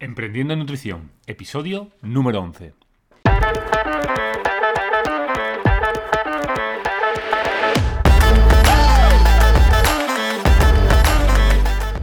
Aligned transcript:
Emprendiendo 0.00 0.52
en 0.52 0.60
Nutrición, 0.60 1.10
episodio 1.26 1.90
número 2.02 2.40
11. 2.40 2.72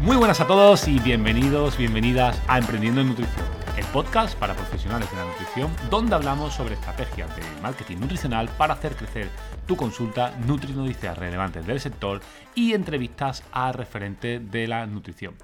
Muy 0.01 0.17
buenas 0.17 0.41
a 0.41 0.45
todos 0.45 0.89
y 0.89 0.99
bienvenidos, 0.99 1.77
bienvenidas 1.77 2.41
a 2.49 2.57
Emprendiendo 2.57 2.99
en 2.99 3.07
Nutrición, 3.07 3.45
el 3.77 3.85
podcast 3.85 4.37
para 4.37 4.55
profesionales 4.55 5.09
de 5.09 5.15
la 5.15 5.25
nutrición 5.27 5.71
donde 5.89 6.15
hablamos 6.15 6.53
sobre 6.53 6.73
estrategias 6.73 7.33
de 7.33 7.43
marketing 7.61 7.99
nutricional 7.99 8.49
para 8.57 8.73
hacer 8.73 8.97
crecer 8.97 9.29
tu 9.65 9.77
consulta, 9.77 10.35
nutrinoticias 10.45 11.17
relevantes 11.17 11.65
del 11.65 11.79
sector 11.79 12.19
y 12.55 12.73
entrevistas 12.73 13.41
a 13.53 13.71
referentes 13.71 14.51
de 14.51 14.67
la 14.67 14.85
nutrición. 14.85 15.35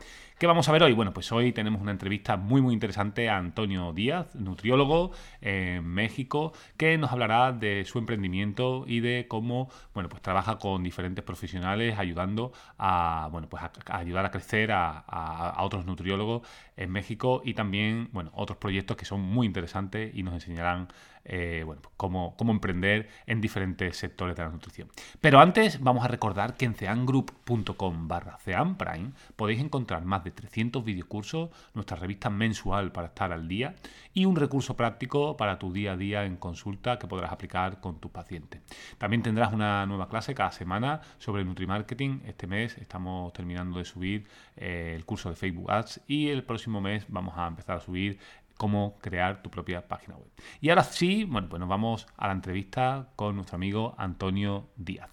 ¿Qué 0.41 0.47
vamos 0.47 0.67
a 0.67 0.71
ver 0.71 0.81
hoy? 0.81 0.93
Bueno, 0.93 1.13
pues 1.13 1.31
hoy 1.31 1.51
tenemos 1.51 1.83
una 1.83 1.91
entrevista 1.91 2.35
muy 2.35 2.63
muy 2.63 2.73
interesante 2.73 3.29
a 3.29 3.37
Antonio 3.37 3.93
Díaz, 3.93 4.33
nutriólogo 4.33 5.11
en 5.39 5.85
México, 5.85 6.51
que 6.77 6.97
nos 6.97 7.11
hablará 7.11 7.51
de 7.51 7.85
su 7.85 7.99
emprendimiento 7.99 8.85
y 8.87 9.01
de 9.01 9.27
cómo, 9.27 9.69
bueno, 9.93 10.09
pues 10.09 10.23
trabaja 10.23 10.57
con 10.57 10.81
diferentes 10.81 11.23
profesionales 11.23 11.99
ayudando 11.99 12.53
a, 12.79 13.29
bueno, 13.31 13.49
pues 13.49 13.61
ayudar 13.85 14.25
a 14.25 14.31
crecer 14.31 14.71
a, 14.71 14.97
a, 14.97 15.63
otros 15.63 15.85
nutriólogos 15.85 16.41
en 16.75 16.89
México 16.89 17.43
y 17.45 17.53
también, 17.53 18.09
bueno, 18.11 18.31
otros 18.33 18.57
proyectos 18.57 18.97
que 18.97 19.05
son 19.05 19.21
muy 19.21 19.45
interesantes 19.45 20.11
y 20.11 20.23
nos 20.23 20.33
enseñarán 20.33 20.87
eh, 21.25 21.63
bueno, 21.65 21.81
pues 21.81 21.93
cómo, 21.97 22.35
emprender 22.51 23.09
en 23.25 23.41
diferentes 23.41 23.97
sectores 23.97 24.35
de 24.35 24.43
la 24.43 24.49
nutrición. 24.49 24.89
Pero 25.19 25.39
antes 25.39 25.79
vamos 25.81 26.03
a 26.03 26.07
recordar 26.07 26.55
que 26.55 26.65
en 26.65 26.73
ceangroup.com 26.73 28.07
barra 28.07 28.37
ceanprime 28.37 29.11
podéis 29.35 29.59
encontrar 29.59 30.05
más 30.05 30.23
de 30.23 30.31
300 30.31 30.83
videocursos, 30.83 31.49
nuestra 31.73 31.97
revista 31.97 32.29
mensual 32.29 32.91
para 32.91 33.07
estar 33.07 33.31
al 33.31 33.47
día 33.47 33.75
y 34.13 34.25
un 34.25 34.35
recurso 34.35 34.75
práctico 34.75 35.37
para 35.37 35.59
tu 35.59 35.71
día 35.71 35.93
a 35.93 35.97
día 35.97 36.25
en 36.25 36.37
consulta 36.37 36.97
que 36.99 37.07
podrás 37.07 37.31
aplicar 37.31 37.79
con 37.79 37.99
tu 37.99 38.09
paciente. 38.09 38.61
También 38.97 39.21
tendrás 39.21 39.53
una 39.53 39.85
nueva 39.85 40.09
clase 40.09 40.33
cada 40.33 40.51
semana 40.51 41.01
sobre 41.17 41.43
Nutrimarketing. 41.43 42.23
Este 42.25 42.47
mes 42.47 42.77
estamos 42.77 43.31
terminando 43.33 43.77
de 43.77 43.85
subir 43.85 44.27
eh, 44.57 44.93
el 44.95 45.05
curso 45.05 45.29
de 45.29 45.35
Facebook 45.35 45.71
Ads 45.71 46.01
y 46.07 46.29
el 46.29 46.43
próximo 46.43 46.81
mes 46.81 47.05
vamos 47.07 47.37
a 47.37 47.47
empezar 47.47 47.77
a 47.77 47.79
subir 47.79 48.19
cómo 48.57 48.97
crear 49.01 49.41
tu 49.41 49.49
propia 49.49 49.87
página 49.87 50.15
web. 50.15 50.29
Y 50.59 50.69
ahora 50.69 50.83
sí, 50.83 51.25
bueno, 51.25 51.47
pues 51.49 51.59
nos 51.59 51.69
vamos 51.69 52.07
a 52.17 52.27
la 52.27 52.33
entrevista 52.33 53.09
con 53.15 53.35
nuestro 53.35 53.55
amigo 53.55 53.95
Antonio 53.97 54.69
Díaz. 54.75 55.11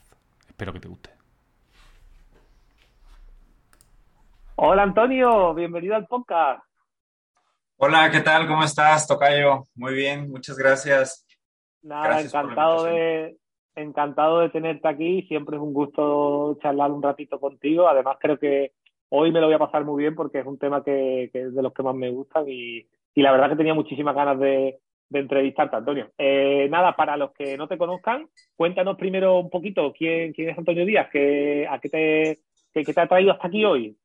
Espero 0.49 0.73
que 0.73 0.81
te 0.81 0.89
guste. 0.89 1.11
Hola 4.57 4.83
Antonio, 4.83 5.55
bienvenido 5.55 5.95
al 5.95 6.07
podcast. 6.07 6.65
Hola, 7.77 8.11
¿qué 8.11 8.21
tal? 8.21 8.49
¿Cómo 8.49 8.65
estás, 8.65 9.07
Tocayo? 9.07 9.65
Muy 9.77 9.95
bien, 9.95 10.29
muchas 10.31 10.59
gracias. 10.59 11.25
Nada, 11.83 12.21
encantado 12.21 12.85
de 12.85 13.37
encantado 13.77 14.41
de 14.41 14.51
tenerte 14.51 14.89
aquí. 14.89 15.23
Siempre 15.29 15.57
es 15.57 15.63
un 15.63 15.73
gusto 15.73 16.59
charlar 16.61 16.91
un 16.91 17.03
ratito 17.03 17.39
contigo. 17.39 17.89
Además, 17.89 18.17
creo 18.21 18.37
que 18.39 18.73
hoy 19.11 19.31
me 19.31 19.41
lo 19.41 19.47
voy 19.47 19.55
a 19.55 19.61
pasar 19.61 19.85
muy 19.85 20.03
bien 20.03 20.17
porque 20.17 20.41
es 20.41 20.47
un 20.47 20.59
tema 20.59 20.83
que, 20.83 21.31
que 21.33 21.43
es 21.43 21.55
de 21.55 21.63
los 21.63 21.73
que 21.73 21.85
más 21.85 21.95
me 21.95 22.11
gustan 22.11 22.45
y, 22.49 22.85
y 23.15 23.23
la 23.23 23.33
verdad 23.33 23.51
que 23.51 23.57
tenía 23.57 23.75
muchísimas 23.75 24.15
ganas 24.15 24.39
de, 24.39 24.79
entrevistarte, 25.11 25.77
Antonio. 25.77 26.13
Eh, 26.19 26.69
nada, 26.71 26.95
para 26.95 27.17
los 27.17 27.33
que 27.33 27.57
no 27.57 27.67
te 27.67 27.79
conozcan, 27.79 28.29
cuéntanos 28.57 28.97
primero 28.97 29.39
un 29.39 29.51
poquito 29.51 29.93
quién, 29.97 30.33
quién 30.33 30.51
es 30.51 30.59
Antonio 30.59 30.85
Díaz, 30.85 31.09
qué, 31.11 31.67
a 31.69 31.79
qué 31.81 31.89
te, 31.89 32.39
qué, 32.73 32.93
te 32.93 33.01
ha 33.01 33.09
traído 33.09 33.33
hasta 33.33 33.49
aquí 33.49 33.65
hoy. 33.65 33.97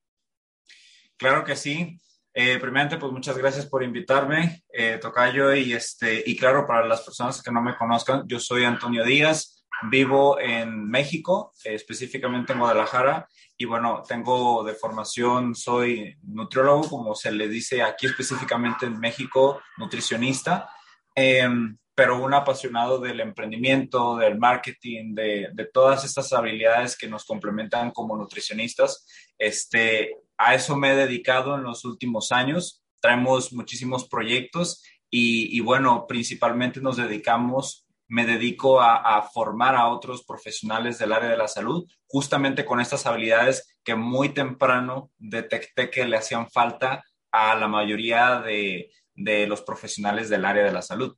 Claro 1.17 1.43
que 1.43 1.55
sí. 1.55 1.97
Eh, 2.35 2.57
primeramente, 2.59 2.97
pues 2.97 3.11
muchas 3.11 3.37
gracias 3.37 3.67
por 3.67 3.83
invitarme, 3.83 4.63
eh, 4.73 4.97
Tocayo, 4.99 5.53
y, 5.53 5.73
este, 5.73 6.23
y 6.25 6.35
claro, 6.35 6.65
para 6.65 6.87
las 6.87 7.01
personas 7.01 7.43
que 7.43 7.51
no 7.51 7.61
me 7.61 7.75
conozcan, 7.75 8.23
yo 8.25 8.39
soy 8.39 8.63
Antonio 8.63 9.03
Díaz, 9.03 9.62
Vivo 9.89 10.39
en 10.39 10.89
México, 10.89 11.53
específicamente 11.63 12.53
en 12.53 12.59
Guadalajara, 12.59 13.27
y 13.57 13.65
bueno, 13.65 14.03
tengo 14.07 14.63
de 14.63 14.73
formación, 14.73 15.55
soy 15.55 16.17
nutriólogo, 16.23 16.89
como 16.89 17.15
se 17.15 17.31
le 17.31 17.47
dice 17.47 17.81
aquí 17.81 18.07
específicamente 18.07 18.85
en 18.85 18.99
México, 18.99 19.61
nutricionista, 19.77 20.69
em, 21.15 21.77
pero 21.95 22.21
un 22.21 22.33
apasionado 22.33 22.99
del 22.99 23.19
emprendimiento, 23.19 24.17
del 24.17 24.37
marketing, 24.39 25.13
de, 25.13 25.69
todas 25.71 26.03
estas 26.03 26.33
habilidades 26.33 26.97
que 26.97 27.07
nos 27.07 27.25
complementan 27.25 27.91
como 27.91 28.17
nutricionistas. 28.17 29.07
Este, 29.37 30.17
a 30.37 30.55
eso 30.55 30.75
me 30.75 30.91
he 30.91 30.95
dedicado 30.95 31.55
en 31.55 31.63
los 31.63 31.85
últimos 31.85 32.31
años. 32.31 32.83
Traemos 32.99 33.53
muchísimos 33.53 34.07
proyectos 34.07 34.83
y 35.15 35.59
bueno, 35.59 36.07
principalmente 36.07 36.81
nos 36.81 36.97
dedicamos 36.97 37.82
me 38.07 38.25
dedico 38.25 38.81
a, 38.81 39.21
formar 39.33 39.75
a 39.75 39.87
otros 39.87 40.23
profesionales 40.25 40.99
del 40.99 41.13
área 41.13 41.29
de 41.29 41.37
la 41.37 41.47
salud, 41.47 41.85
justamente 42.07 42.65
con 42.65 42.79
estas 42.79 43.05
habilidades 43.05 43.77
que 43.83 43.95
muy 43.95 44.29
temprano 44.29 45.09
detecté 45.17 45.89
que 45.89 46.05
le 46.05 46.17
hacían 46.17 46.49
falta 46.49 47.03
a 47.31 47.55
la 47.55 47.67
mayoría 47.67 48.41
de, 48.41 48.89
los 49.47 49.61
profesionales 49.61 50.29
del 50.29 50.45
área 50.45 50.63
de 50.63 50.71
la 50.71 50.81
salud. 50.81 51.15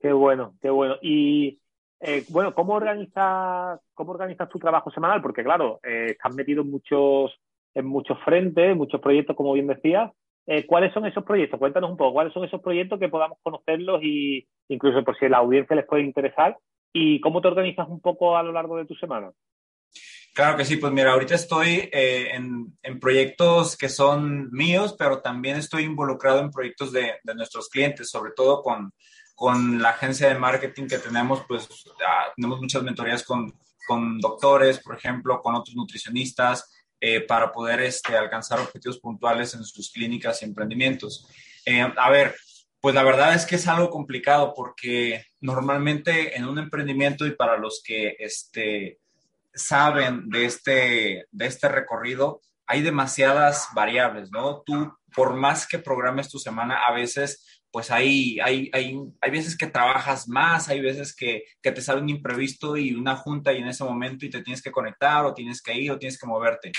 Qué 0.00 0.12
bueno, 0.12 0.54
qué 0.60 0.70
bueno. 0.70 0.96
Y 1.00 1.60
eh, 2.00 2.24
bueno, 2.28 2.52
¿cómo 2.54 2.74
organizas, 2.74 3.80
¿cómo 3.94 4.12
organizas 4.12 4.48
tu 4.48 4.58
trabajo 4.58 4.90
semanal? 4.90 5.22
Porque 5.22 5.44
claro, 5.44 5.78
eh, 5.84 6.08
estás 6.10 6.34
metido 6.34 6.62
en 6.62 6.70
muchos, 6.70 7.40
en 7.74 7.86
muchos 7.86 8.18
frentes, 8.24 8.76
muchos 8.76 9.00
proyectos, 9.00 9.36
como 9.36 9.52
bien 9.52 9.68
decías. 9.68 10.10
Eh, 10.46 10.66
¿cuáles 10.66 10.92
son 10.92 11.06
esos 11.06 11.24
proyectos? 11.24 11.58
Cuéntanos 11.58 11.90
un 11.90 11.96
poco, 11.96 12.14
¿cuáles 12.14 12.32
son 12.32 12.44
esos 12.44 12.60
proyectos 12.60 12.98
que 12.98 13.08
podamos 13.08 13.38
conocerlos 13.42 14.02
y 14.02 14.46
incluso 14.68 15.04
por 15.04 15.16
si 15.18 15.28
la 15.28 15.38
audiencia 15.38 15.76
les 15.76 15.86
puede 15.86 16.02
interesar? 16.02 16.56
¿Y 16.92 17.20
cómo 17.20 17.40
te 17.40 17.48
organizas 17.48 17.88
un 17.88 18.00
poco 18.00 18.36
a 18.36 18.42
lo 18.42 18.52
largo 18.52 18.76
de 18.76 18.86
tu 18.86 18.94
semana? 18.94 19.30
Claro 20.34 20.56
que 20.56 20.64
sí, 20.64 20.76
pues 20.76 20.92
mira, 20.92 21.12
ahorita 21.12 21.34
estoy 21.34 21.90
eh, 21.92 22.30
en, 22.32 22.78
en, 22.82 22.98
proyectos 22.98 23.76
que 23.76 23.90
son 23.90 24.50
míos, 24.50 24.96
pero 24.98 25.20
también 25.20 25.56
estoy 25.58 25.84
involucrado 25.84 26.40
en 26.40 26.50
proyectos 26.50 26.90
de, 26.90 27.16
de 27.22 27.34
nuestros 27.34 27.68
clientes, 27.68 28.08
sobre 28.08 28.32
todo 28.34 28.62
con, 28.62 28.94
con, 29.34 29.80
la 29.82 29.90
agencia 29.90 30.28
de 30.28 30.38
marketing 30.38 30.86
que 30.86 30.98
tenemos, 30.98 31.44
pues 31.46 31.68
ah, 32.06 32.32
tenemos 32.34 32.60
muchas 32.60 32.82
mentorías 32.82 33.24
con, 33.24 33.52
con 33.86 34.18
doctores, 34.20 34.80
por 34.82 34.96
ejemplo, 34.96 35.38
con 35.42 35.54
otros 35.54 35.76
nutricionistas, 35.76 36.81
eh, 37.04 37.20
para 37.20 37.50
poder 37.50 37.80
este, 37.80 38.16
alcanzar 38.16 38.60
objetivos 38.60 39.00
puntuales 39.00 39.54
en 39.54 39.64
sus 39.64 39.90
clínicas 39.90 40.40
y 40.40 40.44
emprendimientos. 40.44 41.26
Eh, 41.66 41.82
a 41.82 42.10
ver, 42.10 42.36
pues 42.80 42.94
la 42.94 43.02
verdad 43.02 43.34
es 43.34 43.44
que 43.44 43.56
es 43.56 43.66
algo 43.66 43.90
complicado 43.90 44.54
porque 44.54 45.24
normalmente 45.40 46.36
en 46.36 46.44
un 46.44 46.60
emprendimiento 46.60 47.26
y 47.26 47.32
para 47.32 47.56
los 47.56 47.82
que 47.84 48.14
este, 48.20 49.00
saben 49.52 50.30
de 50.30 50.44
este, 50.44 51.26
de 51.32 51.46
este 51.46 51.68
recorrido, 51.68 52.40
hay 52.66 52.82
demasiadas 52.82 53.66
variables, 53.74 54.30
¿no? 54.30 54.62
Tú, 54.62 54.96
por 55.12 55.34
más 55.34 55.66
que 55.66 55.80
programes 55.80 56.28
tu 56.28 56.38
semana, 56.38 56.86
a 56.86 56.92
veces, 56.92 57.61
pues 57.72 57.90
hay, 57.90 58.38
hay, 58.40 58.70
hay, 58.74 58.98
hay 59.20 59.30
veces 59.30 59.56
que 59.56 59.66
trabajas 59.66 60.28
más, 60.28 60.68
hay 60.68 60.80
veces 60.80 61.16
que, 61.16 61.44
te 61.62 61.80
sale 61.80 62.02
un 62.02 62.10
imprevisto 62.10 62.76
y 62.76 62.94
una 62.94 63.16
junta 63.16 63.52
y 63.52 63.58
en 63.58 63.68
ese 63.68 63.82
momento 63.82 64.26
y 64.26 64.30
te 64.30 64.42
tienes 64.42 64.62
que 64.62 64.70
conectar 64.70 65.24
o 65.24 65.32
tienes 65.32 65.62
que 65.62 65.74
ir 65.74 65.90
o 65.90 65.98
tienes 65.98 66.18
que 66.18 66.26
moverte. 66.26 66.70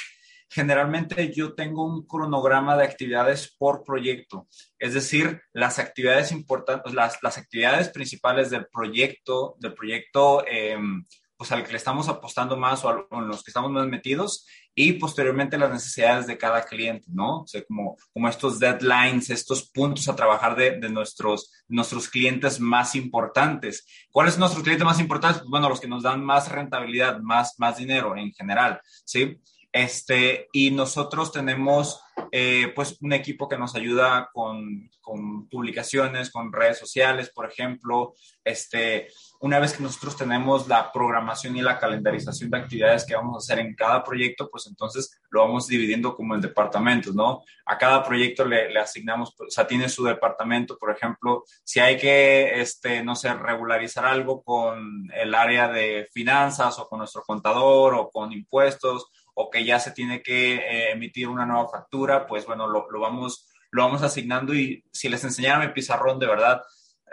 Generalmente 0.50 1.34
yo 1.34 1.56
tengo 1.56 1.84
un 1.84 2.06
cronograma 2.06 2.78
de 2.78 2.84
actividades 2.84 3.56
por 3.58 3.84
proyecto, 3.84 4.48
es 4.78 4.94
decir, 4.94 5.42
las 5.52 5.80
actividades 5.80 6.32
importantes, 6.32 6.94
las, 6.94 7.38
actividades 7.38 7.90
principales 7.90 8.52
del 8.52 8.68
proyecto, 8.68 9.56
del 9.60 9.74
proyecto 9.74 10.46
em, 10.48 11.06
pues 11.36 11.52
al 11.52 11.64
que 11.64 11.72
le 11.72 11.78
estamos 11.78 12.08
apostando 12.08 12.56
más 12.56 12.86
o, 12.86 13.08
en 13.12 13.28
los 13.28 13.44
que 13.44 13.50
estamos 13.50 13.72
más 13.72 13.88
metidos 13.88 14.46
y 14.76 14.94
posteriormente 14.94 15.58
las 15.58 15.72
necesidades 15.72 16.28
de 16.28 16.38
cada 16.38 16.64
cliente, 16.64 17.08
¿no? 17.12 17.42
O 17.42 17.48
sea, 17.48 17.64
como, 17.64 17.98
como 18.12 18.28
estos 18.28 18.60
deadlines, 18.60 19.30
estos 19.30 19.70
puntos 19.70 20.08
a 20.10 20.16
trabajar 20.16 20.56
de, 20.56 20.80
de 20.80 20.90
nuestros, 20.90 21.52
nuestros 21.68 22.10
clientes 22.10 22.60
más 22.60 22.96
importantes. 22.96 23.86
¿Cuáles 24.12 24.34
son 24.34 24.42
nuestros 24.42 24.64
clientes 24.64 24.86
más 24.86 25.00
importantes? 25.00 25.40
Pues, 25.40 25.50
bueno, 25.50 25.70
los 25.70 25.80
que 25.80 25.88
nos 25.88 26.04
dan 26.04 26.24
más 26.24 26.50
rentabilidad, 26.50 27.20
más, 27.20 27.56
más 27.60 27.78
dinero 27.78 28.18
en 28.18 28.32
general, 28.34 28.82
¿sí? 29.06 29.40
Este, 29.74 30.50
y 30.54 30.70
nosotros 30.70 31.32
tenemos 31.32 32.00
eh, 32.32 32.72
pues 32.76 32.96
un 33.02 33.12
equipo 33.12 33.50
que 33.50 33.58
nos 33.58 33.74
ayuda 33.74 34.30
con, 34.32 34.88
con, 35.02 35.50
publicaciones, 35.50 36.30
con 36.32 36.54
redes 36.54 36.78
sociales, 36.78 37.32
por 37.32 37.50
ejemplo. 37.50 38.14
Este, 38.44 39.08
una 39.40 39.58
vez 39.58 39.74
que 39.74 39.82
nosotros 39.82 40.16
tenemos 40.16 40.68
la 40.68 40.92
programación 40.92 41.58
y 41.58 41.64
la 41.64 41.80
calendarización 41.80 42.52
de 42.52 42.58
actividades 42.60 43.04
que 43.04 43.16
vamos 43.16 43.36
a 43.36 43.40
hacer 43.40 43.66
en 43.66 43.74
cada 43.74 44.04
proyecto, 44.04 44.48
pues 44.52 44.68
entonces 44.68 45.20
lo 45.32 45.42
vamos 45.42 45.68
dividiendo 45.68 46.16
como 46.16 46.36
en 46.36 46.42
departamentos, 46.42 47.16
¿no? 47.16 47.42
A 47.66 47.76
cada 47.76 48.04
proyecto 48.04 48.46
le, 48.46 48.72
le 48.72 48.80
asignamos, 48.80 49.36
o 49.40 49.50
sea, 49.50 49.66
tiene 49.66 49.90
su 49.90 50.04
departamento, 50.04 50.78
por 50.78 50.92
ejemplo, 50.92 51.46
si 51.64 51.80
hay 51.80 51.98
que, 51.98 52.62
este, 52.62 53.04
no 53.04 53.16
sé, 53.16 53.34
regularizar 53.34 54.06
algo 54.06 54.44
con 54.44 55.10
el 55.16 55.34
área 55.34 55.68
de 55.68 56.08
finanzas 56.14 56.78
o 56.78 56.88
con 56.88 57.00
nuestro 57.00 57.24
contador 57.24 57.96
o 57.96 58.12
con 58.12 58.32
impuestos 58.32 59.10
o 59.34 59.50
que 59.50 59.66
ya 59.66 59.80
se 59.80 59.92
tiene 59.92 60.22
que 60.22 60.56
eh, 60.56 60.92
emitir 60.92 61.28
una 61.28 61.46
nueva 61.46 61.70
factura, 61.70 62.28
pues 62.28 62.46
bueno, 62.46 62.68
lo, 62.68 62.88
vamos, 63.00 63.50
lo 63.72 63.84
vamos 63.84 64.02
asignando 64.04 64.54
y 64.54 64.84
si 64.92 65.10
les 65.10 65.24
enseñara 65.24 65.66
mi 65.66 65.74
pizarrón, 65.74 66.20
de 66.20 66.28
verdad, 66.28 66.62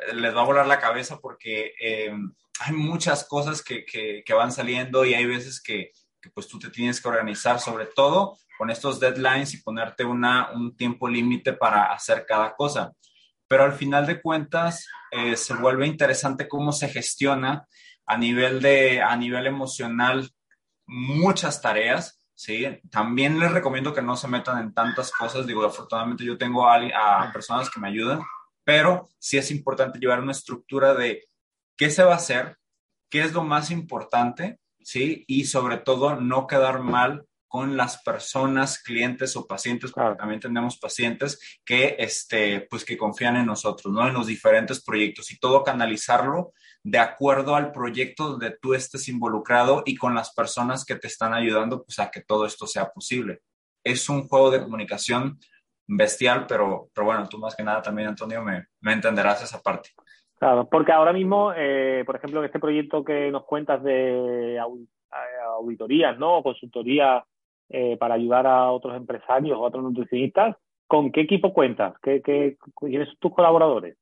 eh, 0.08 0.14
les 0.14 0.34
va 0.34 0.42
a 0.42 0.46
volar 0.46 0.66
la 0.66 0.80
cabeza 0.80 1.18
porque 1.18 1.72
eh, 1.80 2.12
hay 2.60 2.72
muchas 2.72 3.24
cosas 3.24 3.62
que, 3.62 3.84
que, 3.84 4.22
que, 4.24 4.34
van 4.34 4.52
saliendo 4.52 5.04
y 5.04 5.14
hay 5.14 5.24
veces 5.24 5.62
que, 5.62 5.92
que, 6.20 6.30
pues 6.30 6.46
tú 6.46 6.58
te 6.58 6.70
tienes 6.70 7.00
que 7.00 7.08
organizar, 7.08 7.58
sobre 7.58 7.86
todo 7.86 8.36
con 8.58 8.70
estos 8.70 9.00
deadlines 9.00 9.54
y 9.54 9.62
ponerte 9.62 10.04
una, 10.04 10.50
un 10.52 10.76
tiempo 10.76 11.08
límite 11.08 11.54
para 11.54 11.92
hacer 11.92 12.26
cada 12.28 12.54
cosa. 12.54 12.92
Pero 13.48 13.64
al 13.64 13.72
final 13.72 14.06
de 14.06 14.20
cuentas, 14.20 14.86
eh, 15.10 15.36
se 15.36 15.54
vuelve 15.54 15.86
interesante 15.86 16.46
cómo 16.46 16.70
se 16.72 16.88
gestiona 16.88 17.66
a 18.04 18.18
nivel, 18.18 18.60
de, 18.60 19.00
a 19.00 19.16
nivel 19.16 19.46
emocional 19.46 20.30
muchas 20.90 21.62
tareas, 21.62 22.20
¿sí? 22.34 22.66
También 22.90 23.38
les 23.38 23.52
recomiendo 23.52 23.94
que 23.94 24.02
no 24.02 24.16
se 24.16 24.28
metan 24.28 24.58
en 24.58 24.74
tantas 24.74 25.12
cosas. 25.12 25.46
Digo, 25.46 25.64
afortunadamente 25.64 26.24
yo 26.24 26.36
tengo 26.36 26.68
a, 26.68 26.76
a 26.76 27.32
personas 27.32 27.70
que 27.70 27.80
me 27.80 27.88
ayudan, 27.88 28.20
pero 28.64 29.08
sí 29.18 29.38
es 29.38 29.50
importante 29.50 29.98
llevar 29.98 30.20
una 30.20 30.32
estructura 30.32 30.94
de 30.94 31.24
qué 31.76 31.90
se 31.90 32.02
va 32.02 32.14
a 32.14 32.16
hacer, 32.16 32.58
qué 33.08 33.22
es 33.22 33.32
lo 33.32 33.44
más 33.44 33.70
importante, 33.70 34.58
¿sí? 34.80 35.24
Y 35.28 35.44
sobre 35.44 35.78
todo 35.78 36.16
no 36.16 36.46
quedar 36.46 36.80
mal 36.80 37.24
con 37.46 37.76
las 37.76 38.02
personas, 38.02 38.80
clientes 38.80 39.36
o 39.36 39.46
pacientes, 39.46 39.92
porque 39.92 40.18
también 40.18 40.40
tenemos 40.40 40.78
pacientes 40.78 41.60
que, 41.64 41.96
este, 41.98 42.60
pues 42.70 42.84
que 42.84 42.96
confían 42.96 43.36
en 43.36 43.46
nosotros, 43.46 43.92
¿no? 43.92 44.06
En 44.06 44.14
los 44.14 44.26
diferentes 44.26 44.82
proyectos 44.82 45.30
y 45.30 45.38
todo 45.38 45.64
canalizarlo 45.64 46.52
de 46.82 46.98
acuerdo 46.98 47.54
al 47.54 47.72
proyecto 47.72 48.30
donde 48.30 48.56
tú 48.60 48.74
estés 48.74 49.08
involucrado 49.08 49.82
y 49.84 49.96
con 49.96 50.14
las 50.14 50.34
personas 50.34 50.84
que 50.84 50.96
te 50.96 51.08
están 51.08 51.34
ayudando, 51.34 51.82
pues 51.84 51.98
a 51.98 52.10
que 52.10 52.22
todo 52.22 52.46
esto 52.46 52.66
sea 52.66 52.90
posible. 52.90 53.40
Es 53.84 54.08
un 54.08 54.26
juego 54.28 54.50
de 54.50 54.62
comunicación 54.62 55.38
bestial, 55.86 56.46
pero, 56.46 56.88
pero 56.94 57.06
bueno, 57.06 57.28
tú 57.28 57.38
más 57.38 57.54
que 57.56 57.62
nada 57.62 57.82
también, 57.82 58.08
Antonio, 58.08 58.42
me, 58.42 58.66
me 58.80 58.92
entenderás 58.92 59.42
esa 59.42 59.60
parte. 59.60 59.90
Claro, 60.38 60.68
porque 60.70 60.92
ahora 60.92 61.12
mismo, 61.12 61.52
eh, 61.54 62.02
por 62.06 62.16
ejemplo, 62.16 62.40
en 62.40 62.46
este 62.46 62.58
proyecto 62.58 63.04
que 63.04 63.30
nos 63.30 63.44
cuentas 63.44 63.82
de 63.82 64.58
auditorías, 65.58 66.18
¿no? 66.18 66.42
Consultoría 66.42 67.22
eh, 67.68 67.96
para 67.98 68.14
ayudar 68.14 68.46
a 68.46 68.72
otros 68.72 68.96
empresarios 68.96 69.58
o 69.58 69.64
a 69.64 69.68
otros 69.68 69.84
nutricionistas, 69.84 70.56
¿con 70.86 71.12
qué 71.12 71.20
equipo 71.20 71.52
cuentas? 71.52 71.94
¿Qué, 72.02 72.22
qué, 72.22 72.56
quiénes 72.74 73.08
son 73.08 73.18
tus 73.18 73.34
colaboradores? 73.34 73.96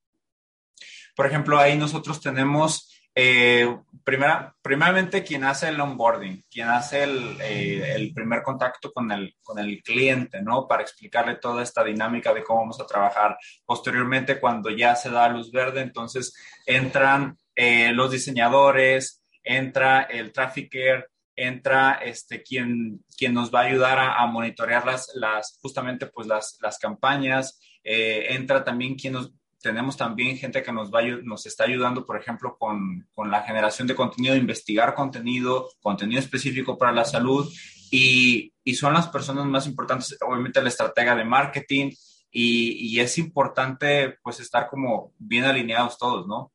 Por 1.18 1.26
ejemplo, 1.26 1.58
ahí 1.58 1.76
nosotros 1.76 2.20
tenemos, 2.20 2.92
eh, 3.12 3.76
primera, 4.04 4.54
primeramente, 4.62 5.24
quien 5.24 5.42
hace 5.42 5.66
el 5.66 5.80
onboarding, 5.80 6.44
quien 6.48 6.68
hace 6.68 7.02
el, 7.02 7.40
eh, 7.40 7.94
el, 7.96 8.14
primer 8.14 8.44
contacto 8.44 8.92
con 8.92 9.10
el, 9.10 9.34
con 9.42 9.58
el 9.58 9.82
cliente, 9.82 10.40
¿no? 10.40 10.68
Para 10.68 10.84
explicarle 10.84 11.34
toda 11.34 11.64
esta 11.64 11.82
dinámica 11.82 12.32
de 12.32 12.44
cómo 12.44 12.60
vamos 12.60 12.80
a 12.80 12.86
trabajar. 12.86 13.36
Posteriormente, 13.66 14.38
cuando 14.38 14.70
ya 14.70 14.94
se 14.94 15.10
da 15.10 15.28
luz 15.28 15.50
verde, 15.50 15.80
entonces 15.80 16.36
entran 16.64 17.36
eh, 17.56 17.90
los 17.92 18.12
diseñadores, 18.12 19.24
entra 19.42 20.02
el 20.02 20.30
trafficker, 20.30 21.10
entra 21.34 21.94
este, 21.94 22.44
quien, 22.44 23.04
quien 23.16 23.34
nos 23.34 23.52
va 23.52 23.62
a 23.62 23.64
ayudar 23.64 23.98
a, 23.98 24.22
a 24.22 24.26
monitorear 24.28 24.86
las, 24.86 25.10
las, 25.16 25.58
justamente 25.60 26.06
pues 26.06 26.28
las, 26.28 26.58
las 26.60 26.78
campañas, 26.78 27.58
eh, 27.82 28.26
entra 28.36 28.62
también 28.62 28.94
quien 28.94 29.14
nos, 29.14 29.32
tenemos 29.60 29.96
también 29.96 30.36
gente 30.36 30.62
que 30.62 30.72
nos, 30.72 30.92
va, 30.92 31.02
nos 31.22 31.46
está 31.46 31.64
ayudando, 31.64 32.04
por 32.04 32.16
ejemplo, 32.16 32.56
con, 32.58 33.06
con, 33.14 33.30
la 33.30 33.42
generación 33.42 33.88
de 33.88 33.94
contenido, 33.94 34.36
investigar 34.36 34.94
contenido, 34.94 35.68
contenido 35.80 36.20
específico 36.20 36.78
para 36.78 36.92
la 36.92 37.04
salud 37.04 37.46
y, 37.90 38.52
y 38.64 38.74
son 38.74 38.92
las 38.92 39.08
personas 39.08 39.46
más 39.46 39.66
importantes, 39.66 40.16
obviamente 40.20 40.62
la 40.62 40.68
estratega 40.68 41.16
de 41.16 41.24
marketing 41.24 41.90
y, 42.30 42.96
y, 42.96 43.00
es 43.00 43.18
importante 43.18 44.16
pues 44.22 44.38
estar 44.40 44.68
como 44.68 45.12
bien 45.18 45.44
alineados 45.44 45.98
todos, 45.98 46.26
¿no? 46.26 46.52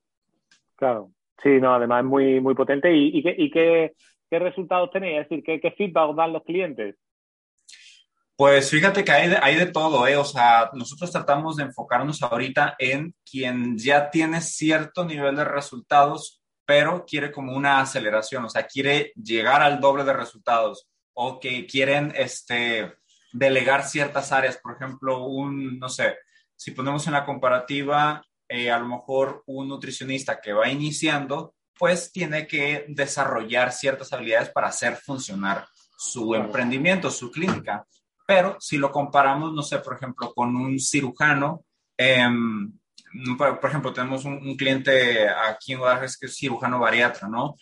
Claro, 0.76 1.12
sí, 1.42 1.60
no, 1.60 1.74
además 1.74 2.04
es 2.04 2.10
muy, 2.10 2.40
muy 2.40 2.54
potente 2.54 2.96
y, 2.96 3.24
que 3.52 3.94
¿qué 4.30 4.40
resultados 4.40 4.92
tenéis? 4.92 5.22
Es 5.22 5.30
decir, 5.30 5.44
¿qué, 5.44 5.60
qué 5.60 5.72
feedback 5.72 6.16
dan 6.16 6.34
los 6.34 6.44
clientes? 6.44 6.96
Pues 8.36 8.70
fíjate 8.70 9.04
que 9.04 9.12
hay 9.12 9.30
de, 9.30 9.38
hay 9.42 9.56
de 9.56 9.68
todo, 9.68 10.08
¿eh? 10.08 10.18
O 10.18 10.26
sea, 10.26 10.70
nosotros 10.74 11.12
tratamos 11.12 11.58
de 11.58 11.64
enfocarnos 11.64 12.22
ahorita 12.24 12.76
en 12.80 13.16
quien 13.30 13.78
ya 13.78 14.10
tiene 14.10 14.42
cierto 14.42 15.06
nivel 15.06 15.36
de 15.36 15.44
resultados, 15.46 16.42
pero 16.66 17.06
quiere 17.06 17.32
como 17.32 17.56
una 17.56 17.80
aceleración, 17.80 18.46
o 18.46 18.50
sea, 18.50 18.66
quiere 18.66 19.12
llegar 19.16 19.62
al 19.62 19.80
doble 19.80 20.04
de 20.04 20.14
resultados 20.14 20.88
o 21.14 21.40
que 21.40 21.68
quieren 21.68 22.12
este, 22.16 22.94
delegar 23.34 23.84
ciertas 23.88 24.32
áreas. 24.32 24.58
Por 24.58 24.76
ejemplo, 24.76 25.26
un, 25.26 25.78
no 25.78 25.90
sé, 25.90 26.18
si 26.56 26.72
ponemos 26.72 27.06
en 27.06 27.14
la 27.14 27.26
comparativa, 27.26 28.24
eh, 28.48 28.72
a 28.72 28.80
lo 28.80 28.88
mejor 28.88 29.44
un 29.46 29.68
nutricionista 29.68 30.42
que 30.42 30.54
va 30.54 30.70
iniciando 30.70 31.54
pues 31.78 32.12
tiene 32.12 32.48
que 32.48 32.86
desarrollar 32.88 33.72
ciertas 33.72 34.14
habilidades 34.14 34.50
para 34.50 34.68
hacer 34.68 34.96
funcionar 34.96 35.68
su 35.98 36.36
emprendimiento, 36.36 37.10
su 37.10 37.32
clínica. 37.32 37.86
Pero 38.36 38.58
si 38.60 38.78
lo 38.78 38.92
comparamos, 38.92 39.54
no 39.54 39.62
sé, 39.62 39.80
por 39.80 39.96
ejemplo, 39.96 40.34
con 40.34 40.56
un 40.56 40.80
cirujano, 40.80 41.66
eh, 41.98 42.28
por, 43.38 43.60
por, 43.60 43.70
ejemplo, 43.70 43.94
tenemos 43.94 44.26
un, 44.26 44.34
un, 44.34 44.56
cliente 44.56 45.28
aquí 45.30 45.74
en 45.74 45.80
Guadalajara 45.80 46.12
que 46.20 46.26
es 46.26 46.36
cirujano 46.36 46.80
bariatra, 46.80 47.28
¿no? 47.28 47.56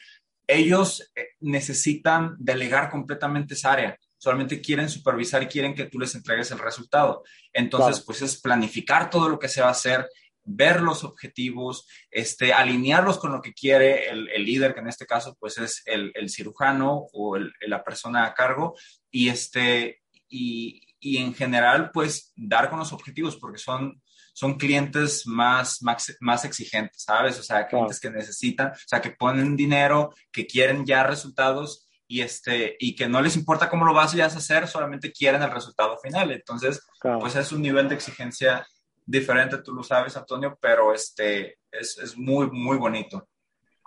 Ellos 0.47 1.12
eh, 1.15 1.29
necesitan 1.41 2.35
delegar 2.39 2.89
completamente 2.89 3.53
esa 3.53 3.73
área 3.73 3.97
solamente 4.21 4.62
quieren 4.62 4.88
supervisar 4.88 5.41
y 5.41 5.47
quieren 5.47 5.73
que 5.73 5.85
tú 5.85 5.97
les 5.97 6.13
entregues 6.13 6.51
el 6.51 6.59
resultado. 6.59 7.24
Entonces, 7.51 7.95
claro. 7.95 8.06
pues 8.06 8.21
es 8.21 8.39
planificar 8.39 9.09
todo 9.09 9.27
lo 9.27 9.39
que 9.39 9.50
se 9.50 9.62
va 9.62 9.69
a 9.69 9.71
hacer, 9.71 10.07
ver 10.44 10.81
los 10.81 11.03
objetivos, 11.03 11.88
este, 12.12 12.53
alinearlos 12.53 13.17
con 13.17 13.31
lo 13.31 13.41
que 13.41 13.53
quiere 13.53 14.09
el, 14.09 14.29
el 14.29 14.45
líder, 14.45 14.75
que 14.75 14.81
en 14.81 14.89
este 14.89 15.07
caso 15.07 15.35
pues 15.39 15.57
es 15.57 15.81
el, 15.85 16.12
el 16.13 16.29
cirujano 16.29 17.07
o 17.13 17.35
el, 17.35 17.51
la 17.62 17.83
persona 17.83 18.25
a 18.25 18.35
cargo, 18.35 18.75
y, 19.09 19.29
este, 19.29 20.00
y, 20.31 20.81
y, 20.99 21.17
en 21.17 21.33
general 21.33 21.91
pues 21.91 22.33
dar 22.35 22.69
con 22.69 22.79
los 22.79 22.93
objetivos, 22.93 23.37
porque 23.37 23.57
son, 23.57 24.01
son 24.33 24.55
clientes 24.55 25.27
más, 25.27 25.81
más, 25.81 26.15
más 26.21 26.45
exigentes, 26.45 27.03
¿sabes? 27.03 27.39
O 27.39 27.43
sea, 27.43 27.67
clientes 27.67 27.99
claro. 27.99 28.13
que 28.13 28.19
necesitan, 28.19 28.67
o 28.71 28.87
sea, 28.87 29.01
que 29.01 29.11
ponen 29.11 29.55
dinero, 29.55 30.11
que 30.31 30.47
quieren 30.47 30.85
ya 30.85 31.03
resultados 31.03 31.87
y, 32.07 32.21
este, 32.21 32.75
y 32.79 32.95
que 32.95 33.07
no 33.07 33.21
les 33.21 33.35
importa 33.35 33.69
cómo 33.69 33.85
lo 33.85 33.93
vas 33.93 34.17
a 34.17 34.25
hacer, 34.25 34.67
solamente 34.67 35.11
quieren 35.11 35.41
el 35.41 35.51
resultado 35.51 35.97
final. 35.97 36.31
Entonces, 36.31 36.85
claro. 36.99 37.19
pues 37.19 37.35
es 37.35 37.51
un 37.51 37.61
nivel 37.61 37.87
de 37.87 37.95
exigencia 37.95 38.65
diferente, 39.05 39.57
tú 39.59 39.73
lo 39.73 39.83
sabes, 39.83 40.15
Antonio, 40.17 40.57
pero 40.61 40.93
este 40.93 41.57
es, 41.71 41.97
es 41.97 42.17
muy, 42.17 42.50
muy 42.51 42.77
bonito. 42.77 43.27